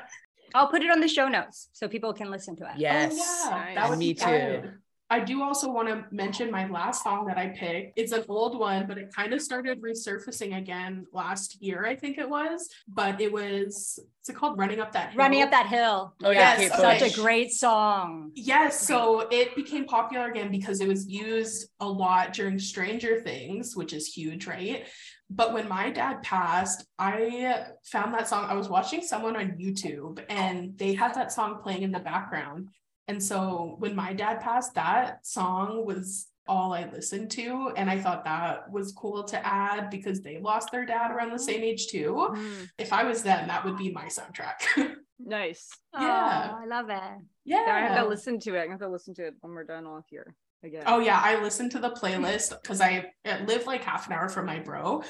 [0.53, 2.71] I'll put it on the show notes so people can listen to it.
[2.75, 3.13] Oh, yes.
[3.13, 3.75] Oh, yeah, Nice.
[3.75, 4.25] that would Me be too.
[4.25, 4.73] good.
[5.09, 7.93] I do also want to mention my last song that I picked.
[7.97, 12.17] It's an old one, but it kind of started resurfacing again last year, I think
[12.17, 12.67] it was.
[12.89, 15.17] But it was, is it called Running Up That Hill?
[15.17, 16.13] Running up that hill.
[16.23, 17.17] Oh, yeah, Yes, Kate Such Bush.
[17.17, 18.31] a great song.
[18.35, 23.77] Yes, so it became popular again because it was used a lot during Stranger Things,
[23.77, 24.87] which is huge, right?
[25.29, 28.45] But when my dad passed, I found that song.
[28.49, 32.69] I was watching someone on YouTube and they had that song playing in the background.
[33.07, 37.71] And so when my dad passed, that song was all I listened to.
[37.75, 41.39] And I thought that was cool to add because they lost their dad around the
[41.39, 42.13] same age too.
[42.31, 42.69] Mhm.
[42.77, 44.61] If I was them, that would be my soundtrack.
[45.19, 45.67] Nice.
[45.95, 46.51] Yeah.
[46.53, 47.01] Oh, I love it.
[47.43, 48.67] Yeah, I have to listen to it.
[48.67, 50.83] I have to listen to it when we're done off here again.
[50.85, 53.11] Oh yeah, I listened to the playlist because I
[53.47, 55.01] live like half an hour from my bro.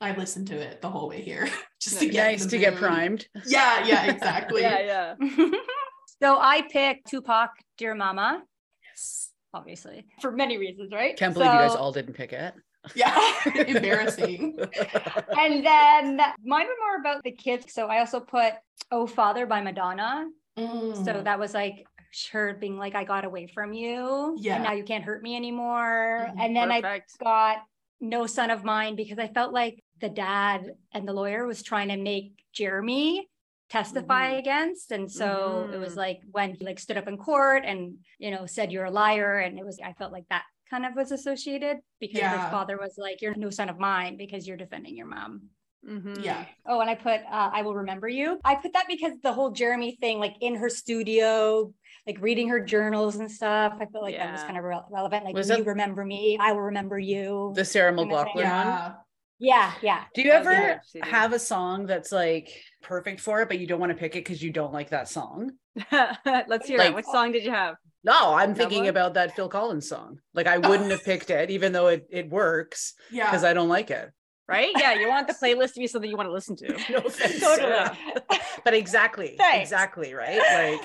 [0.00, 1.48] I listened to it the whole way here
[1.82, 2.12] just to Nice.
[2.14, 3.26] get Nice to get primed.
[3.44, 4.62] Yeah, yeah, exactly.
[4.62, 5.48] yeah, yeah.
[6.22, 8.42] So I picked Tupac, Dear Mama,
[8.84, 9.30] Yes.
[9.52, 11.16] obviously, for many reasons, right?
[11.16, 12.54] Can't believe you guys all didn't pick it.
[12.94, 13.18] Yeah,
[13.66, 14.56] embarrassing.
[15.38, 17.72] And then mine were more about the kids.
[17.72, 18.52] So I also put
[18.92, 20.26] Oh Father by Madonna.
[20.56, 21.24] So Mm.
[21.24, 21.84] that was like
[22.32, 24.36] her being like, I got away from you.
[24.38, 24.54] Yeah.
[24.54, 26.28] And now you can't hurt me anymore.
[26.30, 26.40] Mhm.
[26.40, 26.80] And then I
[27.20, 27.56] got
[28.00, 31.88] No Son of Mine because I felt like the dad and the lawyer was trying
[31.88, 33.28] to make Jeremy
[33.68, 34.38] testify Mhm.
[34.38, 34.92] against.
[34.92, 35.96] And so it was Mhm.
[35.96, 39.38] like when he like stood up in court and, you know, said you're a liar.
[39.38, 42.42] And it was, I felt like that kind of was associated because Yeah.
[42.42, 45.50] his father was like, you're no son of mine because you're defending your mom.
[45.86, 46.24] Mhm.
[46.24, 46.44] Yeah.
[46.66, 48.40] Oh, and I put uh, I will remember you.
[48.44, 51.72] I put that because the whole Jeremy thing, like in her studio,
[52.08, 53.74] like reading her journals and stuff.
[53.80, 55.24] I felt like that was kind of re- relevant.
[55.24, 56.38] Like, Was you that- remember me?
[56.40, 57.52] I will remember you.
[57.54, 58.34] The Sarah Kind of thing.
[58.44, 58.94] McLachlan one.
[59.38, 59.72] Yeah.
[59.82, 60.04] yeah, yeah.
[60.14, 62.48] Do you ever yeah, have a song that's like
[62.82, 65.08] perfect for it, but you don't want to pick it because you don't like that
[65.08, 65.52] song?
[65.92, 66.94] Let's hear Like- it.
[66.94, 67.76] What song did you have?
[68.04, 68.88] No, I'm That thinking one?
[68.90, 70.20] about that Phil Collins song.
[70.32, 73.24] Like I wouldn't have picked it, even though it, it works Yeah.
[73.26, 74.10] because I don't like it.
[74.48, 74.70] Right?
[74.78, 76.68] Yeah, you want the playlist to be something you want to listen to.
[76.90, 77.40] No offense.
[77.40, 77.56] Totally.
[77.68, 77.96] Sarah.
[78.64, 79.34] but exactly.
[79.38, 79.62] Thanks.
[79.70, 80.38] Exactly, right?
[80.38, 80.80] Like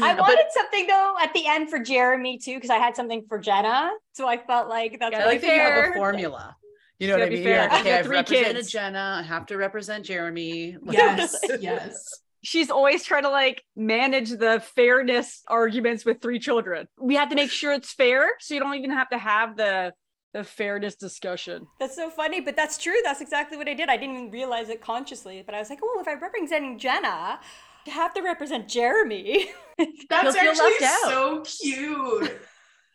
[0.00, 3.24] I But- wanted something though at the end for Jeremy too, because I had something
[3.28, 3.90] for Jenna.
[4.12, 5.92] So I felt like that's Yeah, I only like that you have fair.
[5.92, 6.56] a formula.
[6.98, 7.44] You know what I gotta be mean?
[7.46, 7.68] You're fair.
[7.68, 8.70] like, okay, I've three represented kids.
[8.70, 9.20] Jenna.
[9.20, 10.76] I have to represent Jeremy.
[10.82, 12.20] Like, yes, yes.
[12.42, 16.86] She's always trying to like manage the fairness arguments with three children.
[17.00, 19.92] We have to make sure it's fair, so you don't even have to have the
[20.34, 21.66] the fairness discussion.
[21.80, 22.94] That's so funny, but that's true.
[23.02, 23.88] That's exactly what I did.
[23.88, 27.40] I didn't even realize it consciously, but I was like, oh, if I'm representing Jenna,
[27.86, 29.50] I have to represent Jeremy.
[30.10, 30.74] That's actually
[31.04, 32.38] so cute.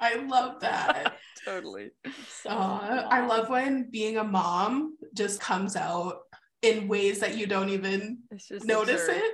[0.04, 1.16] I love that.
[1.46, 1.92] totally.
[2.28, 6.20] So oh, I love when being a mom just comes out
[6.62, 8.20] in ways that you don't even
[8.66, 9.16] notice absurd.
[9.18, 9.34] it.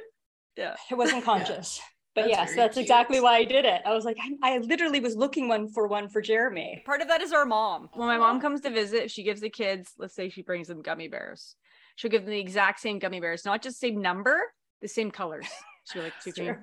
[0.56, 0.76] Yeah.
[0.92, 1.80] It wasn't conscious.
[2.16, 2.84] But That's yes, very that's cute.
[2.86, 3.84] exactly why I did it.
[3.86, 6.82] I was like, I, I literally was looking one for one for Jeremy.
[6.84, 7.88] Part of that is our mom.
[7.94, 10.82] When my mom comes to visit, she gives the kids, let's say she brings them
[10.82, 11.56] gummy bears.
[11.98, 14.42] She'll give them the exact same gummy bears, not just same number,
[14.82, 15.46] the same colors.
[15.86, 16.58] She'll be like, "Two, True.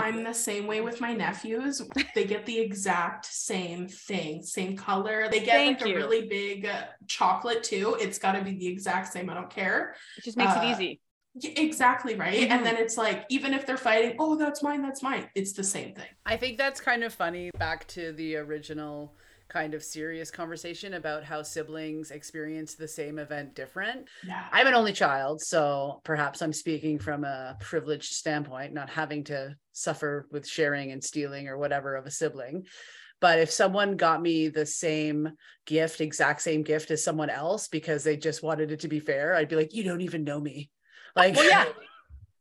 [0.00, 1.82] I'm the same way with my nephews.
[2.14, 5.28] They get the exact same thing, same color.
[5.30, 5.94] They get Thank like you.
[5.94, 7.96] a really big uh, chocolate too.
[8.00, 9.28] It's got to be the exact same.
[9.30, 9.94] I don't care.
[10.18, 11.00] It just makes Uh, it easy.
[11.42, 12.40] Exactly right.
[12.48, 12.50] Mhm.
[12.50, 15.28] And then it's like, even if they're fighting, oh, that's mine, that's mine.
[15.36, 16.08] It's the same thing.
[16.26, 17.50] I think that's kind of funny.
[17.58, 19.14] Back to the original
[19.50, 24.08] kind of serious conversation about how siblings experience the same event different.
[24.26, 24.46] Yeah.
[24.52, 29.56] I'm an only child, so perhaps I'm speaking from a privileged standpoint, not having to
[29.72, 32.64] suffer with sharing and stealing or whatever of a sibling.
[33.20, 35.32] But if someone got me the same
[35.66, 39.34] gift, exact same gift as someone else because they just wanted it to be fair,
[39.34, 40.70] I'd be like, you don't even know me.
[41.14, 41.66] Like, Well, yeah.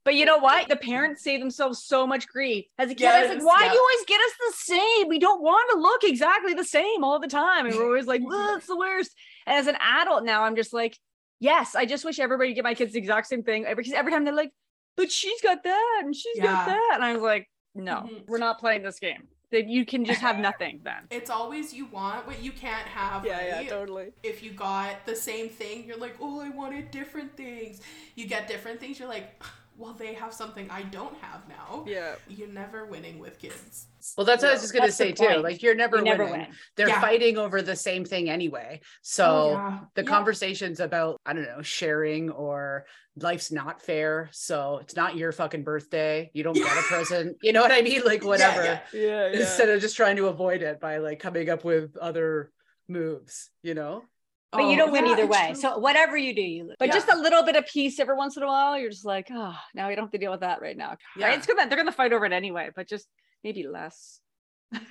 [0.05, 0.69] But you know what?
[0.69, 2.65] The parents save themselves so much grief.
[2.77, 3.69] As a kid, I was like, why yeah.
[3.69, 5.07] do you always get us the same?
[5.09, 7.65] We don't want to look exactly the same all the time.
[7.65, 9.11] And we're always like, "Ugh, it's the worst.
[9.45, 10.97] And as an adult now, I'm just like,
[11.39, 13.65] yes, I just wish everybody get my kids the exact same thing.
[13.65, 14.51] Every, 'cause every time they're like,
[14.95, 16.91] but she's got that and she's got that.
[16.95, 18.27] And I was like, no, Mhm.
[18.27, 19.27] we're not playing this game.
[19.51, 21.07] That you can just have nothing then.
[21.09, 23.23] It's always you want what you can't have.
[23.23, 23.67] right?
[23.67, 24.11] totally.
[24.23, 27.81] If you got the same thing, you're like, oh, I wanted different things.
[28.15, 29.41] You get different things, you're like,
[29.79, 31.85] well, they have something I don't have now.
[31.87, 32.15] Yeah.
[32.27, 33.87] You're never winning with kids.
[34.17, 35.25] well, that's what I was just gonna say too.
[35.25, 35.41] point.
[35.43, 36.41] Like, you're never You never winning.
[36.41, 36.55] win.
[36.75, 37.01] They're Yeah.
[37.01, 38.81] fighting over the same thing anyway.
[39.01, 39.79] So Oh, yeah.
[39.95, 40.07] the Yeah.
[40.09, 45.63] conversations about i don't know sharing or life's not fair so it's not your fucking
[45.63, 48.79] birthday you don't get a present you know what i mean like whatever yeah.
[48.93, 49.27] Yeah.
[49.33, 52.51] instead of just trying to avoid it by like coming up with other
[52.87, 54.03] moves you know
[54.51, 55.47] But you Oh, don't win yeah, either way.
[55.51, 55.55] true.
[55.55, 56.75] So whatever you do, you lose.
[56.79, 56.93] But Yeah.
[56.95, 59.55] just a little bit of peace every once in a while, you're just like, oh,
[59.75, 60.97] now we don't have to deal with that right now.
[61.15, 61.27] Yeah.
[61.27, 61.37] Right?
[61.37, 63.07] It's good that they're gonna fight over it anyway, but just
[63.43, 64.21] maybe less.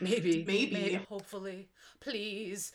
[0.01, 0.95] maybe Maybe.
[1.09, 1.69] hopefully
[2.01, 2.73] please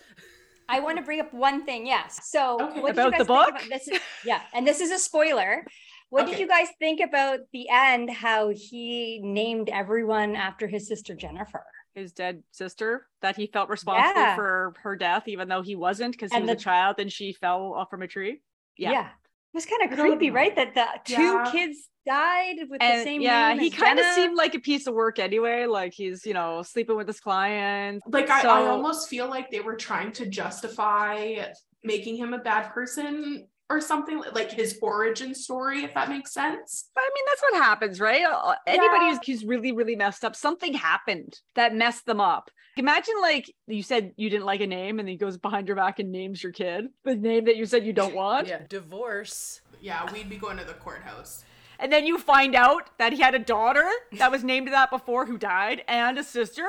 [0.70, 1.86] I want to bring up one thing.
[1.86, 2.30] Yes.
[2.30, 2.80] So Okay.
[2.80, 3.50] what did About you the guys think book?
[3.50, 3.88] about this?
[3.90, 5.66] Is, yeah, and this is a spoiler.
[6.10, 8.10] What did you guys think about the end?
[8.10, 11.66] How he named everyone after his sister Jennifer?
[11.96, 14.36] His dead sister that he felt responsible Yeah.
[14.36, 17.34] for her death, even though he wasn't, because he And was a child and she
[17.34, 18.42] fell off from a tree.
[18.78, 19.10] Yeah.
[19.10, 19.12] It
[19.54, 20.56] was kind of creepy, right?
[20.56, 21.50] That the two Yeah.
[21.52, 24.96] kids died with the And same yeah, he kind of seemed like a piece of
[24.96, 25.68] work anyway.
[25.68, 28.04] Like he's, you know, sleeping with his clients.
[28.08, 31.46] Like I, I almost feel like they were trying to justify
[31.84, 36.90] making him a bad person or something like his origin story, if that makes sense.
[36.94, 38.24] But I mean, that's what happens, right?
[38.24, 39.18] Uh, Anybody Yeah.
[39.18, 42.52] who's, who's really, really messed up, something happened that messed them up.
[42.78, 46.00] Imagine, like, you said you didn't like a name, and he goes behind your back
[46.00, 48.48] and names your kid the name that you said you don't want.
[48.48, 51.44] yeah divorce Yeah, we'd be going to the courthouse.
[51.80, 55.26] And then you find out that he had a daughter that was named that before
[55.26, 56.68] who died, and a sister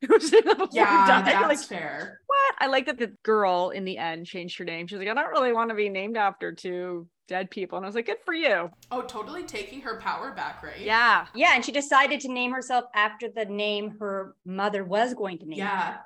[0.06, 1.26] who was named that before who Yeah, died.
[1.26, 2.20] that's Like, fair.
[2.26, 2.54] what?
[2.58, 4.86] I like that the girl in the end changed her name.
[4.86, 7.76] She's like, I don't really want to be named after two dead people.
[7.78, 8.70] And I was like, good for you.
[8.90, 10.78] Oh, totally taking her power back, right?
[10.80, 11.26] Yeah.
[11.34, 15.46] Yeah, and she decided to name herself after the name her mother was going to
[15.46, 15.60] name.
[15.60, 15.64] her.
[15.64, 15.88] Yeah.
[15.88, 16.00] That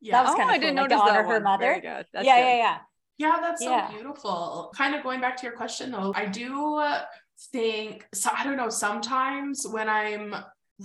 [0.00, 0.22] Yeah.
[0.22, 1.42] was oh, kinda I cool, didn't like to notice that her one.
[1.44, 1.64] mother.
[1.64, 2.06] Very good.
[2.12, 2.46] That's yeah, good.
[2.46, 2.78] yeah, yeah.
[3.16, 3.90] Yeah, that's so Yeah.
[3.92, 4.72] beautiful.
[4.76, 7.02] Kind of going back to your question though, I do uh,
[7.52, 10.34] think so I don't know, sometimes when I'm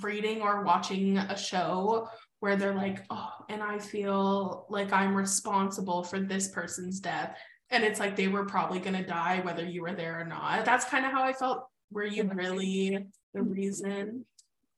[0.04, 2.08] reading or watching a show
[2.40, 7.38] where they're like, "Oh, and I feel like I'm responsible for this person's death."
[7.70, 10.66] And it's like they were probably going to die whether you were there or not.
[10.66, 11.68] That's kind of how I felt.
[11.92, 14.26] Were you really the reason?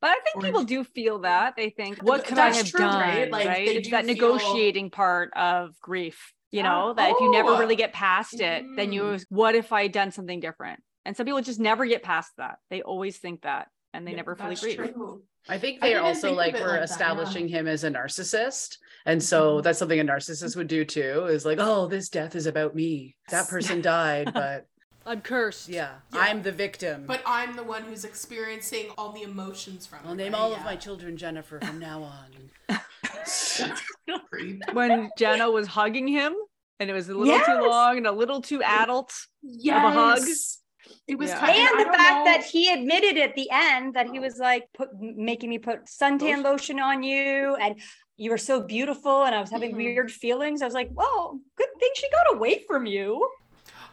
[0.02, 1.56] But I think Or- people do feel that.
[1.56, 3.00] They think, what could I have true, done?
[3.00, 3.32] right?
[3.32, 3.32] Right.
[3.32, 7.32] Like, they It's do that feel- negotiating part of grief, you know, that if you
[7.32, 7.60] never Oh.
[7.60, 9.26] really get past it, then you, Mm.
[9.30, 10.82] what if I had done something different?
[11.06, 12.58] And some people just never get past that.
[12.70, 14.78] They always think that and they Yeah, never fully that's grieve.
[14.78, 15.24] true.
[15.50, 16.84] I think I they're also think of like it we're like that, yeah.
[16.84, 18.78] establishing him as a narcissist.
[19.06, 19.64] And so Mhm.
[19.64, 23.16] that's something a narcissist would do too, is like, oh, this death is about me.
[23.30, 24.68] That person died, but
[25.06, 25.68] I'm cursed.
[25.68, 26.20] yeah, Yeah.
[26.20, 27.06] I'm the victim.
[27.08, 30.40] But I'm the one who's experiencing all the emotions from I'll it, name right?
[30.40, 32.52] all of my children Jennifer from now on.
[34.74, 36.34] When Jenna was hugging him
[36.80, 37.46] and it was a little Yes.
[37.46, 39.14] too long and a little too adult.
[39.42, 39.76] Yes.
[39.86, 40.20] a hug.
[41.08, 41.40] It was Yeah.
[41.40, 44.38] kind And I the fact know- that he admitted at the end that he was
[44.38, 47.80] like put, making me put suntan lotion on you and
[48.18, 49.78] you were so beautiful and I was having Mhm.
[49.78, 50.62] weird feelings.
[50.62, 53.28] I was like, well, good thing she got away from you.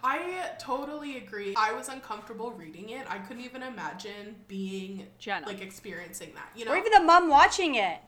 [0.04, 1.54] I totally agree.
[1.56, 3.04] I was uncomfortable reading it.
[3.10, 5.46] I couldn't even imagine being Jenna.
[5.46, 6.50] like experiencing that.
[6.54, 6.72] You know?
[6.72, 7.98] Or even the mom watching it.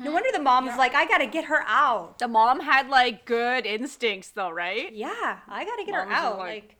[0.00, 2.18] No wonder the mom was like, I gotta get her out.
[2.18, 4.92] The mom had like good instincts though, right?
[4.92, 6.38] Yeah, I gotta get Mom her out.
[6.38, 6.76] like- Like,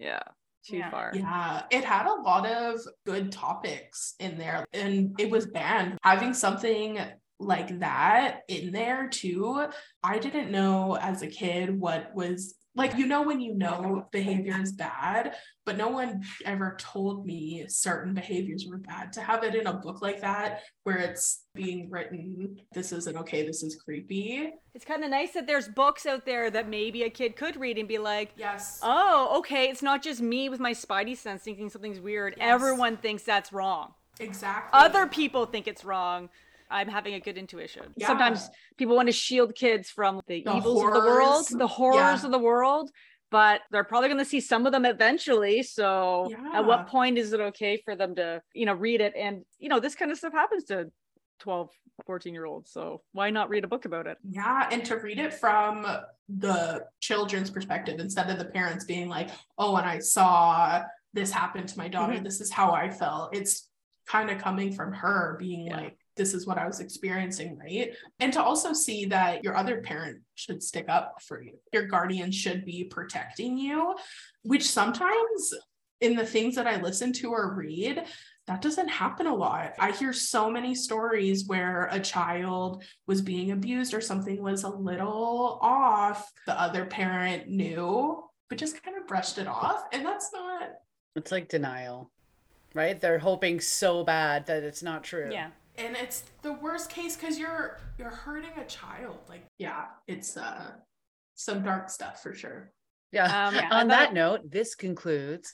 [0.00, 0.22] Yeah.
[0.66, 0.90] Too Yeah.
[0.90, 1.10] far.
[1.14, 5.98] Yeah, it had a lot of good topics in there and it was banned.
[6.02, 6.98] Having something
[7.38, 9.66] like that in there too,
[10.02, 14.56] I didn't know as a kid what was like, you know, when you know behavior
[14.60, 19.12] is bad, but no one ever told me certain behaviors were bad.
[19.12, 23.46] To have it in a book like that, where it's being written, this isn't okay,
[23.46, 24.50] this is creepy.
[24.74, 27.76] It's kind of nice that there's books out there that maybe a kid could read
[27.78, 28.80] and be like, Yes.
[28.82, 32.34] oh, okay, it's not just me with my spidey sense thinking something's weird.
[32.36, 32.46] Yes.
[32.48, 33.92] Everyone thinks that's wrong.
[34.18, 34.70] exactly.
[34.72, 36.30] Other people think it's wrong.
[36.70, 37.82] I'm having a good intuition.
[37.96, 38.06] Yeah.
[38.06, 38.48] Sometimes
[38.78, 42.26] people want to shield kids from the, The evils of the world, the horrors Yeah.
[42.26, 42.90] of the world,
[43.30, 45.62] but they're probably going to see some of them eventually.
[45.62, 49.14] So, at what point is it okay for them to, you know, read it?
[49.16, 50.90] And, you know, this kind of stuff happens to
[51.40, 51.70] 12,
[52.06, 52.70] 14 year olds.
[52.70, 54.18] So, why not read a book about it?
[54.28, 55.86] Yeah, and to read it from
[56.28, 61.66] the children's perspective instead of the parents being like, oh, and I saw this happen
[61.66, 62.22] to my daughter, Mhm.
[62.24, 63.34] this is how I felt.
[63.34, 63.68] It's
[64.06, 65.76] kind of coming from her being Yeah.
[65.76, 67.94] like, this is what I was experiencing, right?
[68.18, 72.30] And to also see that your other parent should stick up for you, your guardian
[72.30, 73.94] should be protecting you,
[74.42, 75.54] which sometimes
[76.02, 78.04] in the things that I listen to or read,
[78.46, 79.72] that doesn't happen a lot.
[79.78, 84.68] I hear so many stories where a child was being abused or something was a
[84.68, 86.30] little off.
[86.46, 89.84] The other parent knew, but just kind of brushed it off.
[89.92, 90.70] And that's not,
[91.16, 92.10] It's like denial,
[92.74, 93.00] right?
[93.00, 95.30] They're hoping so bad that it's not true.
[95.32, 95.50] yeah.
[95.80, 99.18] And it's the worst case because you're you're hurting a child.
[99.28, 100.72] Like, yeah, it's uh
[101.34, 102.72] some dark stuff for sure.
[103.12, 103.24] Yeah.
[103.48, 105.52] Um, yeah, On and that note, this concludes.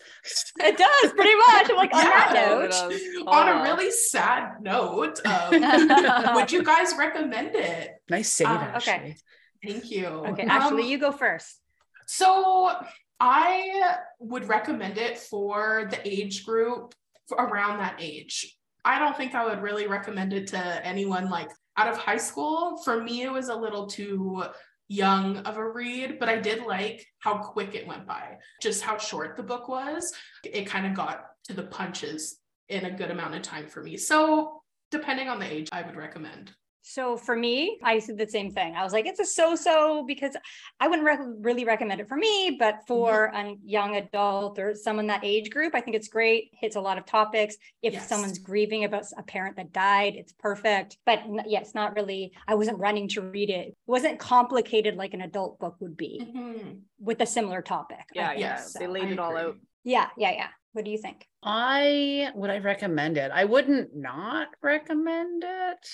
[0.58, 1.70] It does pretty much.
[1.70, 2.48] I'm like, on that Yeah.
[2.48, 3.26] note.
[3.28, 7.92] On a really sad note, um, would you guys recommend it?
[8.10, 8.92] Nice save, Um, Ashley.
[8.92, 9.16] okay.
[9.64, 10.06] Thank you.
[10.06, 11.60] Okay, Um, Ashley, you go first.
[12.06, 12.72] So
[13.18, 16.94] I would recommend it for the age group
[17.26, 18.55] for around that age.
[18.86, 22.80] I don't think I would really recommend it to anyone like out of high school.
[22.84, 24.44] For me, it was a little too
[24.86, 28.96] young of a read, but I did like how quick it went by, just how
[28.96, 30.14] short the book was.
[30.44, 33.96] It kind of got to the punches in a good amount of time for me.
[33.96, 34.62] So,
[34.92, 36.52] depending on the age, I would recommend.
[36.88, 38.76] So for me, I said the same thing.
[38.76, 40.36] I was like, it's a so-so because
[40.78, 45.08] I wouldn't rec- really recommend it for me, but for a young adult or someone
[45.08, 46.50] that age group, I think it's great.
[46.52, 47.56] Hits a lot of topics.
[47.82, 48.08] If Yes.
[48.08, 50.96] someone's grieving about a parent that died, it's perfect.
[51.04, 52.32] But n- yeah, it's not really.
[52.46, 53.66] I wasn't running to read it.
[53.70, 56.82] It wasn't complicated like an adult book would be Mhm.
[57.00, 58.04] with a similar topic.
[58.14, 58.40] Yeah, think.
[58.40, 58.46] yeah.
[58.58, 59.56] Yes, They laid I it all out.
[59.82, 60.48] yeah, yeah, yeah.
[60.72, 61.26] What do you think?
[61.42, 63.32] I would I recommend it.
[63.32, 65.88] I wouldn't not recommend it,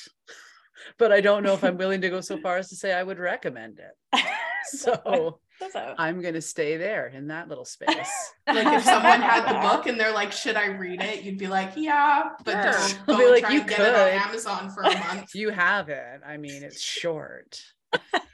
[0.98, 3.02] but I don't know if I'm willing to go so far as to say I
[3.02, 4.20] would recommend it.
[4.64, 5.38] So
[5.70, 8.10] So- I'm gonna stay there in that little space.
[8.48, 11.46] Like if someone had the book and they're like, "Should I read it?" You'd be
[11.46, 12.72] like, "Yeah," but Sure.
[13.06, 14.28] don't I'll be like, try "You and get it on.
[14.28, 16.20] Amazon for a month you have it.
[16.26, 17.62] I mean, it's short.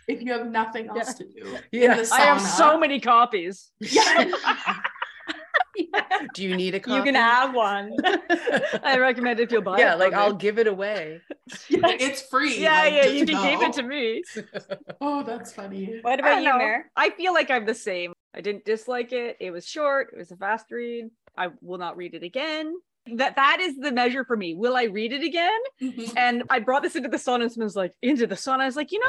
[0.07, 1.57] if you have nothing else to do.
[1.73, 2.03] in Yeah.
[2.13, 3.71] I have so many copies.
[3.81, 4.31] Yeah.
[6.35, 6.97] Do you need a copy?
[6.97, 7.93] You can have one.
[8.83, 9.89] I recommend if you'll buy yeah, it.
[9.89, 11.21] Yeah, like from I'll give it away.
[11.71, 12.61] it's free.
[12.61, 14.23] Yeah, like, yeah, you can give it to me.
[15.01, 15.99] Oh, that's funny.
[16.03, 16.59] What about you, know.
[16.59, 16.91] Mare?
[16.97, 18.13] I feel like I'm the same.
[18.35, 19.37] I didn't dislike it.
[19.41, 20.11] It was short.
[20.13, 21.11] It was a fast read.
[21.37, 22.75] I will not read it again.
[23.15, 24.55] That that is the measure for me.
[24.55, 25.59] Will I read it again?
[25.81, 26.13] Mhm.
[26.17, 28.61] And I brought this into the sauna and someone was like, into the sauna.
[28.61, 29.07] I was like, you know,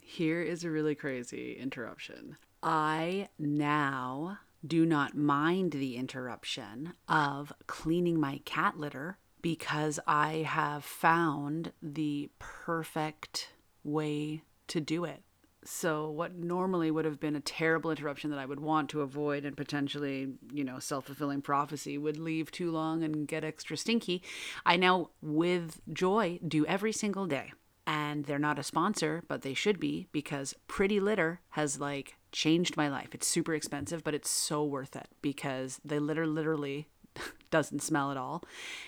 [0.00, 2.36] Here is a really crazy interruption.
[2.62, 10.84] I now do not mind the interruption of cleaning my cat litter because I have
[10.84, 13.52] found the perfect
[13.84, 15.22] way to do it.
[15.70, 19.44] So, what normally would have been a terrible interruption that I would want to avoid
[19.44, 24.22] and potentially, you know, self fulfilling prophecy would leave too long and get extra stinky,
[24.64, 27.52] I now, with joy, do every single day.
[27.86, 32.78] And they're not a sponsor, but they should be because Pretty Litter has like changed
[32.78, 33.14] my life.
[33.14, 36.88] It's super expensive, but it's so worth it because they litter literally
[37.50, 38.42] doesn't smell at all.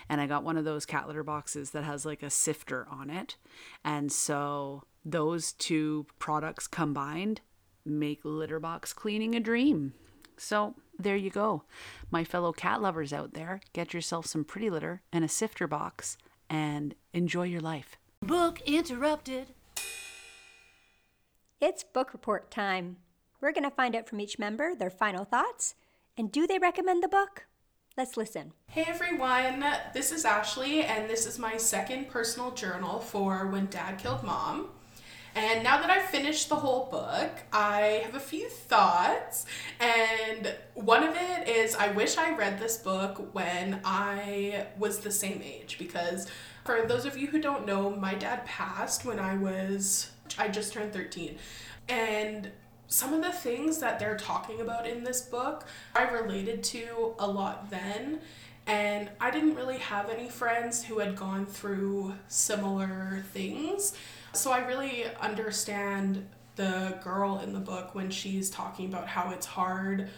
[0.08, 3.10] And I got one of those cat litter boxes that has like a sifter on
[3.10, 3.36] it.
[3.84, 7.40] And so those two products combined
[7.84, 9.94] make litter box cleaning a dream.
[10.36, 11.64] So there you go.
[12.10, 16.16] My fellow cat lovers out there, get yourself some pretty litter and a sifter box
[16.48, 17.96] and enjoy your life.
[18.22, 19.48] Book interrupted.
[21.60, 22.96] It's book report time.
[23.40, 25.74] We're going to find out from each member their final thoughts
[26.16, 27.46] and do they recommend the book?
[28.00, 28.54] Let's listen.
[28.68, 33.98] Hey everyone, this is Ashley, and this is my second personal journal for When Dad
[33.98, 34.68] Killed Mom.
[35.34, 39.44] And now that I've finished the whole book, I have a few thoughts.
[39.80, 45.12] And one of it is I wish I read this book when I was the
[45.12, 45.76] same age.
[45.78, 46.26] Because
[46.64, 50.72] for those of you who don't know, my dad passed when I was, I just
[50.72, 51.36] turned 13.
[51.90, 52.50] And
[52.90, 55.64] some of the things that they're talking about in this book,
[55.94, 58.20] I related to a lot then.
[58.66, 63.94] And I didn't really have any friends who had gone through similar things.
[64.32, 66.26] So I really understand
[66.56, 70.08] the girl in the book when she's talking about how it's hard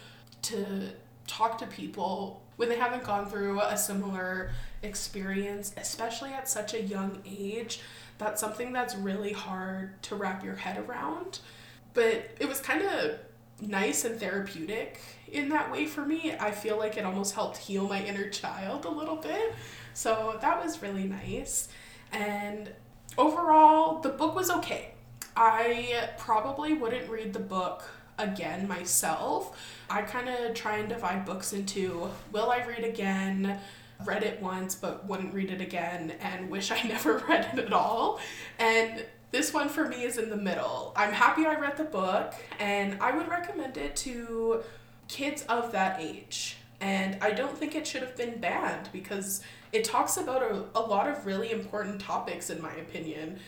[0.43, 0.89] to
[1.25, 4.51] talk to people when they haven't gone through a similar
[4.81, 7.81] experience, especially at such a young age.
[8.17, 11.39] That's something that's really hard to wrap your head around.
[11.93, 13.19] But it was kind of
[13.61, 14.99] nice and therapeutic
[15.31, 16.35] in that way for me.
[16.39, 19.53] I feel like it almost helped heal my inner child a little bit.
[19.93, 21.67] So that was really nice.
[22.11, 22.71] And
[23.17, 24.93] overall, the book was okay.
[25.35, 27.83] I probably wouldn't read the book
[28.17, 29.57] again myself.
[29.89, 33.59] I kind of try and divide books into will I read again,
[34.05, 37.73] read it once but wouldn't read it again, and wish I never read it at
[37.73, 38.19] all.
[38.59, 39.03] And
[39.33, 40.93] this one for me is in the middle.
[40.95, 44.61] I'm happy I read the book, and I would recommend it to
[45.07, 46.57] kids of that age.
[46.79, 50.81] And I don't think it should have been banned because it talks about a, a
[50.81, 53.39] lot of really important topics, in my opinion.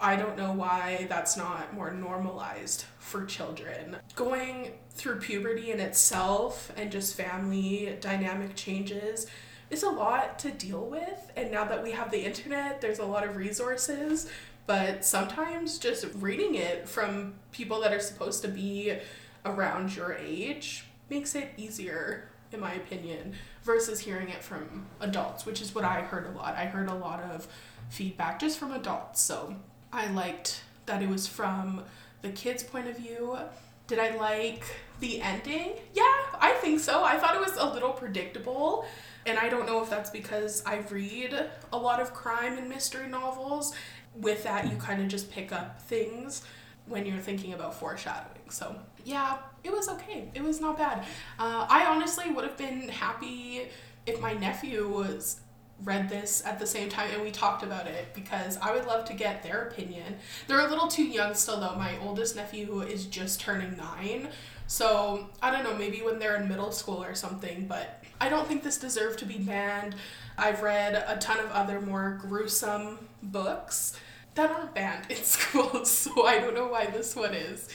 [0.00, 3.98] I don't know why that's not more normalized for children.
[4.14, 9.26] Going through puberty in itself and just family dynamic changes
[9.68, 11.30] is a lot to deal with.
[11.36, 14.30] And now that we have the internet, there's a lot of resources.
[14.66, 18.98] But sometimes just reading it from people that are supposed to be
[19.44, 25.60] around your age makes it easier in my opinion, versus hearing it from adults, which
[25.60, 26.54] is what I heard a lot.
[26.54, 27.46] I heard a lot of
[27.88, 29.20] feedback just from adults.
[29.20, 29.56] So
[29.92, 31.82] I liked that it was from
[32.22, 33.38] the kids' point of view.
[33.86, 34.64] Did I like
[35.00, 35.74] the ending?
[35.94, 37.04] Yeah, I think so.
[37.04, 38.86] I thought it was a little predictable.
[39.26, 41.34] And I don't know if that's because I read
[41.72, 43.74] a lot of crime and mystery novels.
[44.18, 46.42] With that, you kind of just pick up things
[46.86, 48.50] when you're thinking about foreshadowing.
[48.50, 50.30] So, yeah, it was okay.
[50.34, 51.00] It was not bad.
[51.38, 53.68] Uh, I honestly would have been happy
[54.06, 55.40] if my nephew was
[55.84, 59.04] read this at the same time and we talked about it because I would love
[59.06, 60.16] to get their opinion.
[60.48, 61.74] They're a little too young still though.
[61.74, 64.28] My oldest nephew is just turning 9.
[64.68, 68.48] So, I don't know, maybe when they're in middle school or something, but I don't
[68.48, 69.94] think this deserved to be banned.
[70.38, 73.96] I've read a ton of other more gruesome books
[74.36, 77.68] that aren't banned in schools, so I don't know why this one is.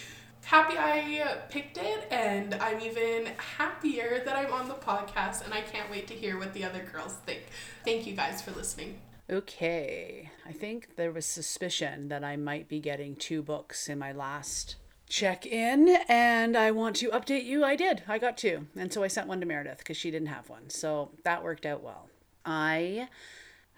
[0.43, 5.61] Happy I picked it, and I'm even happier that I'm on the podcast, and I
[5.61, 7.43] can't wait to hear what the other girls think.
[7.85, 8.99] Thank you guys for listening.
[9.29, 10.29] Okay.
[10.45, 14.75] I think there was suspicion that I might be getting two books in my last
[15.07, 17.63] check in, and I want to update you.
[17.63, 18.03] I did.
[18.07, 18.67] I got two.
[18.75, 20.69] And so I sent one to Meredith because she didn't have one.
[20.69, 22.09] So that worked out well.
[22.45, 23.07] I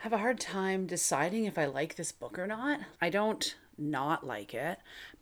[0.04, 2.82] have a hard time deciding if I like this book or not.
[3.01, 4.78] I don't not like it.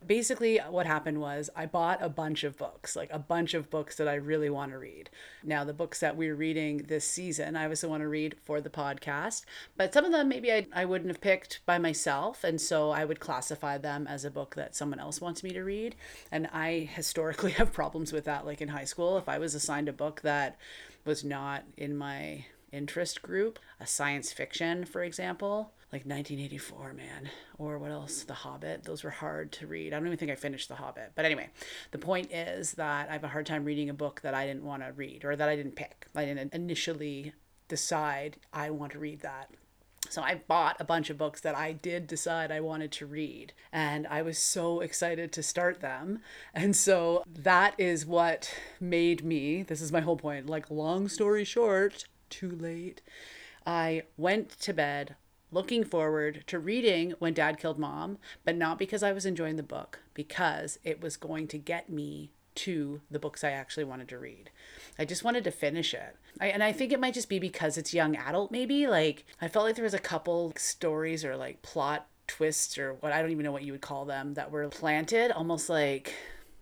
[0.08, 3.98] Basically, what happened was I bought a bunch of books, like a bunch of books
[3.98, 5.12] that I really want to read.
[5.44, 8.72] Now, the books that we're reading this season, I also want to read for the
[8.72, 9.46] podcast,
[9.78, 12.44] but some of them maybe I, I wouldn't have picked by myself.
[12.44, 15.62] And so I would classify them as a book that someone else wants me to
[15.62, 15.94] read.
[16.32, 19.20] And I historically have problems with that, like in high school.
[19.20, 20.58] If I was assigned a book that
[21.06, 27.78] was not in my interest group, a science fiction, for example, like 1984, man, or
[27.78, 28.24] what else?
[28.24, 28.86] The Hobbit.
[28.86, 29.94] Those were hard to read.
[29.94, 31.12] I don't even think I finished The Hobbit.
[31.16, 31.50] But anyway,
[31.92, 34.64] the point is that I have a hard time reading a book that I didn't
[34.64, 36.08] want to read or that I didn't pick.
[36.16, 37.34] I didn't initially
[37.68, 39.50] decide I want to read that.
[40.10, 43.54] So I bought a bunch of books that I did decide I wanted to read,
[43.72, 46.20] and I was so excited to start them.
[46.54, 51.46] And so that is what made me, this is my whole point, like long story
[51.46, 53.02] short, too late.
[53.66, 55.16] I went to bed
[55.52, 59.64] looking forward to reading When Dad Killed Mom, but not because I was enjoying the
[59.64, 64.18] book, because it was going to get me to the books I actually wanted to
[64.18, 64.50] read.
[64.98, 66.16] I just wanted to finish it.
[66.40, 68.88] I, and I think it might just be because it's young adult, maybe.
[68.88, 73.12] Like, I felt like there was a couple stories or like plot twists or what
[73.12, 76.14] I don't even know what you would call them that were planted almost like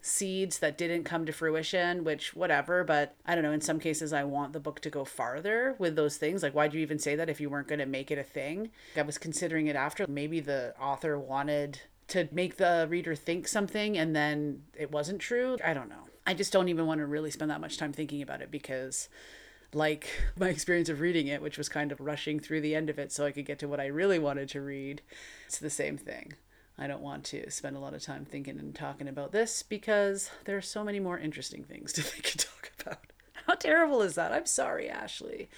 [0.01, 3.51] seeds that didn't come to fruition, which whatever, but I don't know.
[3.51, 6.41] In some cases, I want the book to go farther with those things.
[6.43, 8.71] Like, why'd you even say that if you weren't going to make it a thing?
[8.95, 10.05] I was considering it after.
[10.07, 15.57] Maybe the author wanted to make the reader think something and then it wasn't true.
[15.63, 16.07] I don't know.
[16.25, 19.09] I just don't even want to really spend that much time thinking about it because
[19.73, 22.99] like my experience of reading it, which was kind of rushing through the end of
[22.99, 25.01] it so I could get to what I really wanted to read,
[25.45, 26.33] it's the same thing.
[26.79, 30.31] I don't want to spend a lot of time thinking and talking about this because
[30.45, 32.99] there are so many more interesting things to think and talk about.
[33.45, 34.31] How terrible is that?
[34.31, 35.49] I'm sorry, Ashley.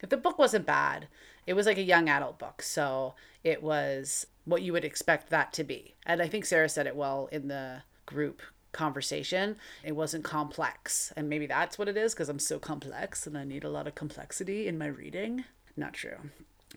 [0.00, 1.08] If the book wasn't bad,
[1.46, 2.62] it was like a young adult book.
[2.62, 5.94] So it was what you would expect that to be.
[6.06, 8.42] And I think Sarah said it well in the group
[8.72, 9.56] conversation.
[9.82, 11.12] It wasn't complex.
[11.16, 13.86] And maybe that's what it is because I'm so complex and I need a lot
[13.86, 15.44] of complexity in my reading.
[15.76, 16.18] Not true.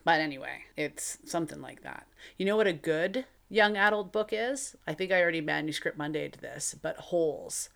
[0.04, 2.08] But anyway, it's something like that.
[2.38, 4.76] You know what a good young adult book is?
[4.86, 7.70] I think I already manuscript Monday to this, but Holes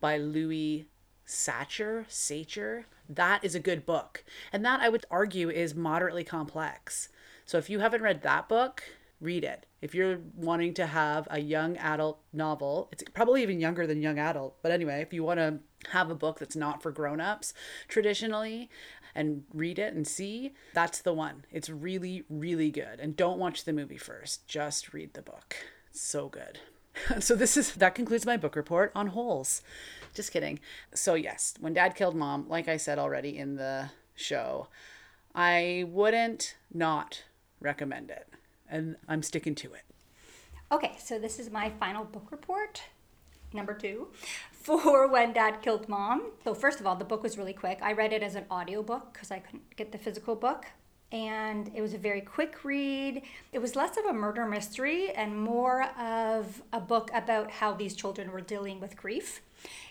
[0.00, 0.86] by Louis
[1.26, 2.84] Satcher, Sachar.
[3.08, 4.24] That is a good book.
[4.52, 7.08] And that I would argue is moderately complex.
[7.44, 8.82] So if you haven't read that book,
[9.20, 9.66] read it.
[9.80, 14.18] If you're wanting to have a young adult novel, it's probably even younger than young
[14.18, 14.56] adult.
[14.62, 15.60] But anyway, if you want to
[15.90, 17.54] have a book that's not for grown-ups
[17.86, 18.68] traditionally
[19.14, 21.44] and read it and see, that's the one.
[21.52, 22.98] It's really really good.
[22.98, 24.48] And don't watch the movie first.
[24.48, 25.56] Just read the book.
[25.90, 26.58] It's so good.
[27.20, 29.62] so this is that concludes my book report on holes.
[30.12, 30.58] Just kidding.
[30.92, 34.66] So yes, when dad killed mom, like I said already in the show,
[35.36, 37.22] I wouldn't not
[37.60, 38.28] recommend it
[38.70, 39.82] and I'm sticking to it.
[40.70, 42.82] Okay, so this is my final book report,
[43.52, 44.08] number two,
[44.52, 46.32] for When Dad Killed Mom.
[46.44, 47.78] So, first of all, the book was really quick.
[47.80, 50.66] I read it as an audiobook because I couldn't get the physical book.
[51.10, 53.22] And it was a very quick read.
[53.52, 57.96] It was less of a murder mystery and more of a book about how these
[57.96, 59.40] children were dealing with grief.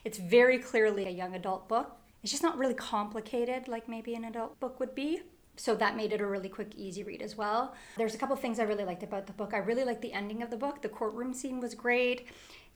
[0.05, 1.97] It's very clearly a young adult book.
[2.21, 5.21] It's just not really complicated like maybe an adult book would be
[5.57, 7.75] so that made it a really quick easy read as well.
[7.97, 9.53] There's a couple things i really liked about the book.
[9.53, 10.81] I really liked the ending of the book.
[10.81, 12.27] The courtroom scene was great.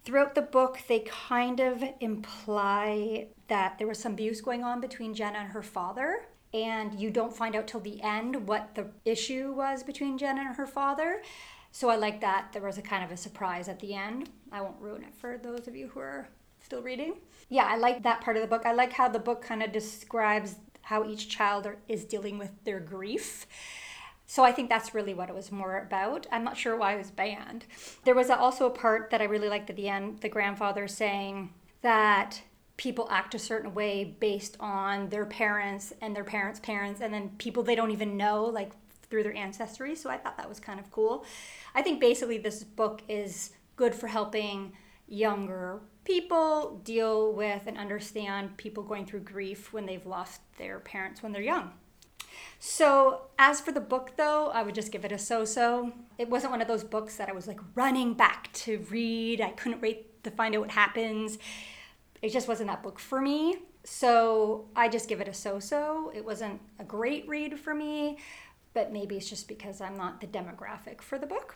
[0.04, 5.14] Throughout the book they kind of imply that there was some abuse going on between
[5.14, 9.54] jenna and her father and you don't find out till the end what the issue
[9.54, 11.22] was between jenna and her father.
[11.72, 14.30] So i like that there was a kind of a surprise at the end.
[14.52, 16.28] I won't ruin it for those of you who are
[16.60, 17.20] still reading.
[17.50, 18.66] Yeah i like that part of the book.
[18.66, 20.56] I like how the book kind of describes
[20.92, 23.48] how each child are, is dealing with their grief.
[24.26, 26.28] So I think that's really what it was more about.
[26.34, 27.64] I'm not sure why it was banned.
[28.04, 31.54] There was also a part that I really liked at the end, the grandfather saying
[31.82, 32.42] that
[32.76, 37.30] people act a certain way based on their parents and their parents' parents and then
[37.38, 38.72] people they don't even know like
[39.10, 39.96] through their ancestry.
[39.96, 41.24] So I thought that was kind of cool.
[41.74, 44.74] I think basically this book is good for helping
[45.08, 45.80] younger
[46.12, 51.32] people deal with and understand people going through grief when they've lost their parents when
[51.32, 51.72] they're young.
[52.60, 55.94] So, as for the book though, I would just give it a so so.
[56.18, 59.40] It wasn't one of those books that I was like running back to read.
[59.40, 61.38] I couldn't wait to find out what happens.
[62.22, 63.60] It just wasn't that book for me.
[63.86, 66.12] So, I just give it a so so.
[66.14, 68.18] It wasn't a great read for me,
[68.74, 71.56] but maybe it's just because I'm not the demographic for the book.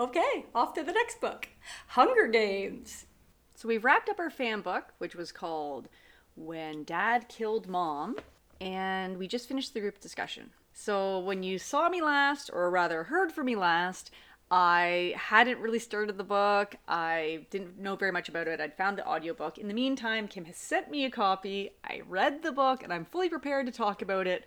[0.00, 1.48] Okay, off to the next book
[1.88, 3.06] Hunger Games.
[3.54, 5.88] So we've wrapped up our fan book, which was called
[6.36, 8.16] When Dad Killed Mom,
[8.60, 10.50] and we just finished the group discussion.
[10.72, 14.10] So when you saw me last, or rather heard from me last,
[14.50, 16.76] I hadn't really started the book.
[16.86, 18.60] I didn't know very much about it.
[18.60, 19.56] I'd found the audiobook.
[19.58, 21.70] In the meantime, Kim has sent me a copy.
[21.84, 24.44] I read the book and I'm fully prepared to talk about it.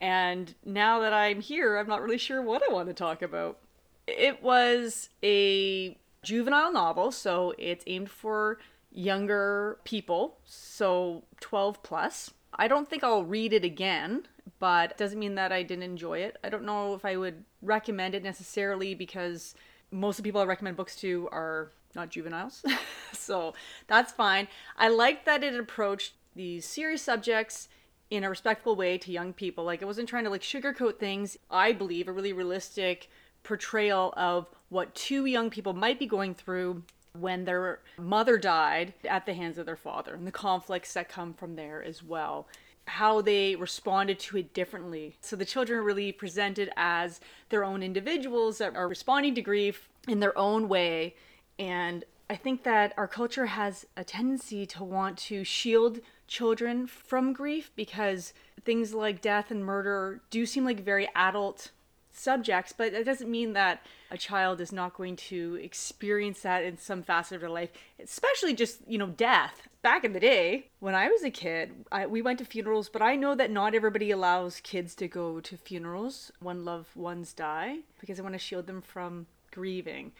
[0.00, 3.58] And now that I'm here, I'm not really sure what I want to talk about.
[4.06, 8.58] It was a juvenile novel, so it's aimed for
[8.90, 12.32] younger people, so 12 plus.
[12.54, 14.26] I don't think I'll read it again,
[14.58, 16.38] but doesn't mean that I didn't enjoy it.
[16.42, 19.54] I don't know if I would recommend it necessarily because
[19.90, 22.64] most of the people I recommend books to are not juveniles.
[23.12, 23.54] so
[23.86, 24.48] that's fine.
[24.76, 27.68] I like that it approached these serious subjects
[28.10, 29.64] in a respectful way to young people.
[29.64, 31.36] Like it wasn't trying to like sugarcoat things.
[31.50, 33.10] I believe a really realistic
[33.42, 39.26] portrayal of what two young people might be going through when their mother died at
[39.26, 42.46] the hands of their father and the conflicts that come from there as well
[42.88, 45.16] how they responded to it differently.
[45.20, 49.88] So the children are really presented as their own individuals that are responding to grief
[50.08, 51.14] in their own way.
[51.58, 57.32] And I think that our culture has a tendency to want to shield children from
[57.32, 58.32] grief because
[58.64, 61.70] things like death and murder do seem like very adult
[62.18, 66.78] subjects, but it doesn't mean that a child is not going to experience that in
[66.78, 67.70] some facet of their life,
[68.02, 69.68] especially just, you know, death.
[69.80, 73.02] Back in the day, when I was a kid, I, we went to funerals, but
[73.02, 77.78] I know that not everybody allows kids to go to funerals when loved ones die
[78.00, 80.12] because they want to shield them from grieving.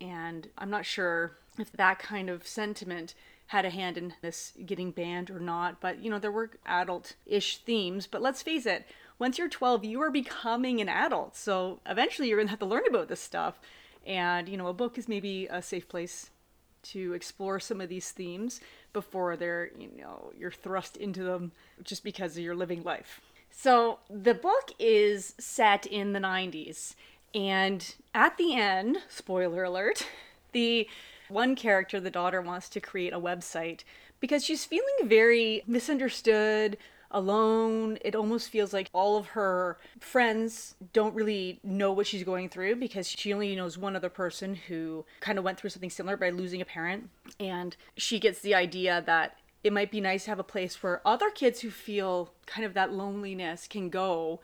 [0.00, 3.14] And I'm not sure if that kind of sentiment
[3.50, 7.14] had a hand in this getting banned or not, but you know, there were adult
[7.26, 8.06] ish themes.
[8.06, 8.86] But let's face it,
[9.20, 11.36] once you're 12, you are becoming an adult.
[11.36, 13.60] So eventually you're going to have to learn about this stuff.
[14.06, 16.30] And, you know, a book is maybe a safe place
[16.82, 18.60] to explore some of these themes
[18.94, 21.52] before they're, you know, you're thrust into them
[21.84, 23.20] just because of your living life.
[23.50, 26.94] So the book is set in the 90s.
[27.34, 30.06] And at the end, spoiler alert,
[30.52, 30.88] the
[31.28, 33.84] one character, the daughter, wants to create a website
[34.18, 36.78] because she's feeling very misunderstood,
[37.10, 37.98] alone.
[38.04, 42.76] It almost feels like all of her friends don't really know what she's going through
[42.76, 46.30] because she only knows one other person who kind of went through something similar by
[46.30, 47.10] losing a parent.
[47.38, 51.06] And she gets the idea that it might be nice to have a place where
[51.06, 54.40] other kids who feel kind of that loneliness can go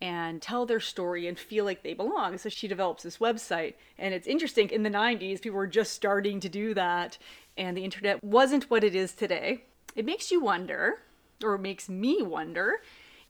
[0.00, 2.38] and tell their story and feel like they belong.
[2.38, 3.74] So she develops this website.
[3.98, 7.18] And it's interesting, in the 90s, people were just starting to do that,
[7.58, 9.64] and the internet wasn't what it is today.
[9.94, 11.00] It makes you wonder
[11.42, 12.82] or makes me wonder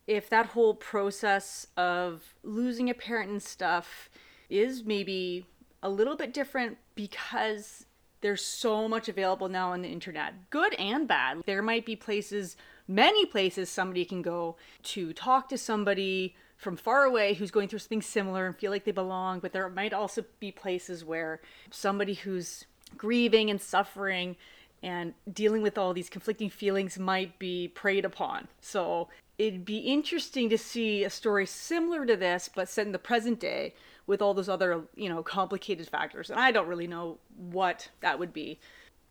[0.06, 4.10] if that whole process of losing a parent and stuff
[4.48, 5.46] is maybe
[5.82, 7.86] a little bit different because
[8.20, 11.42] there's so much available now on the internet, good and bad.
[11.46, 12.56] There might be places,
[12.86, 17.78] many places, somebody can go to talk to somebody from far away who's going through
[17.78, 21.40] something similar and feel like they belong, but there might also be places where
[21.70, 24.36] somebody who's grieving and suffering
[24.82, 28.48] and dealing with all these conflicting feelings might be preyed upon.
[28.60, 29.08] So
[29.38, 33.40] it'd be interesting to see a story similar to this, but set in the present
[33.40, 33.74] day
[34.06, 36.30] with all those other, you know, complicated factors.
[36.30, 38.58] And I don't really know what that would be,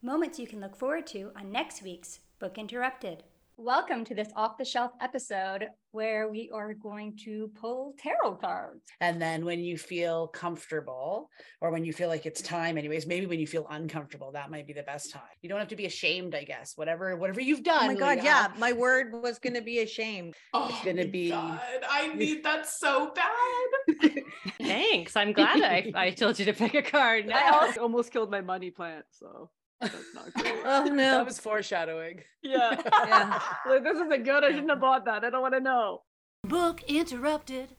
[0.00, 3.24] Moments you can look forward to on next week's Book Interrupted.
[3.60, 8.82] Welcome to this off the shelf episode where we are going to pull tarot cards.
[9.00, 11.28] And then when you feel comfortable,
[11.60, 14.68] or when you feel like it's time, anyways, maybe when you feel uncomfortable, that might
[14.68, 15.22] be the best time.
[15.42, 16.74] You don't have to be ashamed, I guess.
[16.76, 17.84] Whatever, whatever you've oh done.
[17.84, 18.24] Oh my god, Leah.
[18.24, 18.48] yeah.
[18.58, 20.34] My word was gonna be ashamed.
[20.54, 24.22] Oh, it's gonna be- God, I need that so bad.
[24.60, 25.16] Thanks.
[25.16, 27.24] I'm glad I, I told you to pick a card.
[27.34, 27.58] I Now.
[27.62, 29.50] also almost killed my money plant, so
[29.80, 30.54] that's not great.
[30.64, 30.96] Oh no.
[30.96, 32.22] That was foreshadowing.
[32.42, 32.80] yeah.
[33.06, 33.40] Yeah.
[33.66, 34.44] like, this isn't good.
[34.44, 35.24] I shouldn't have bought that.
[35.24, 36.02] I don't want to know.
[36.44, 37.70] Book interrupted.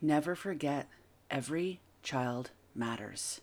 [0.00, 0.88] Never forget,
[1.30, 3.40] every child matters.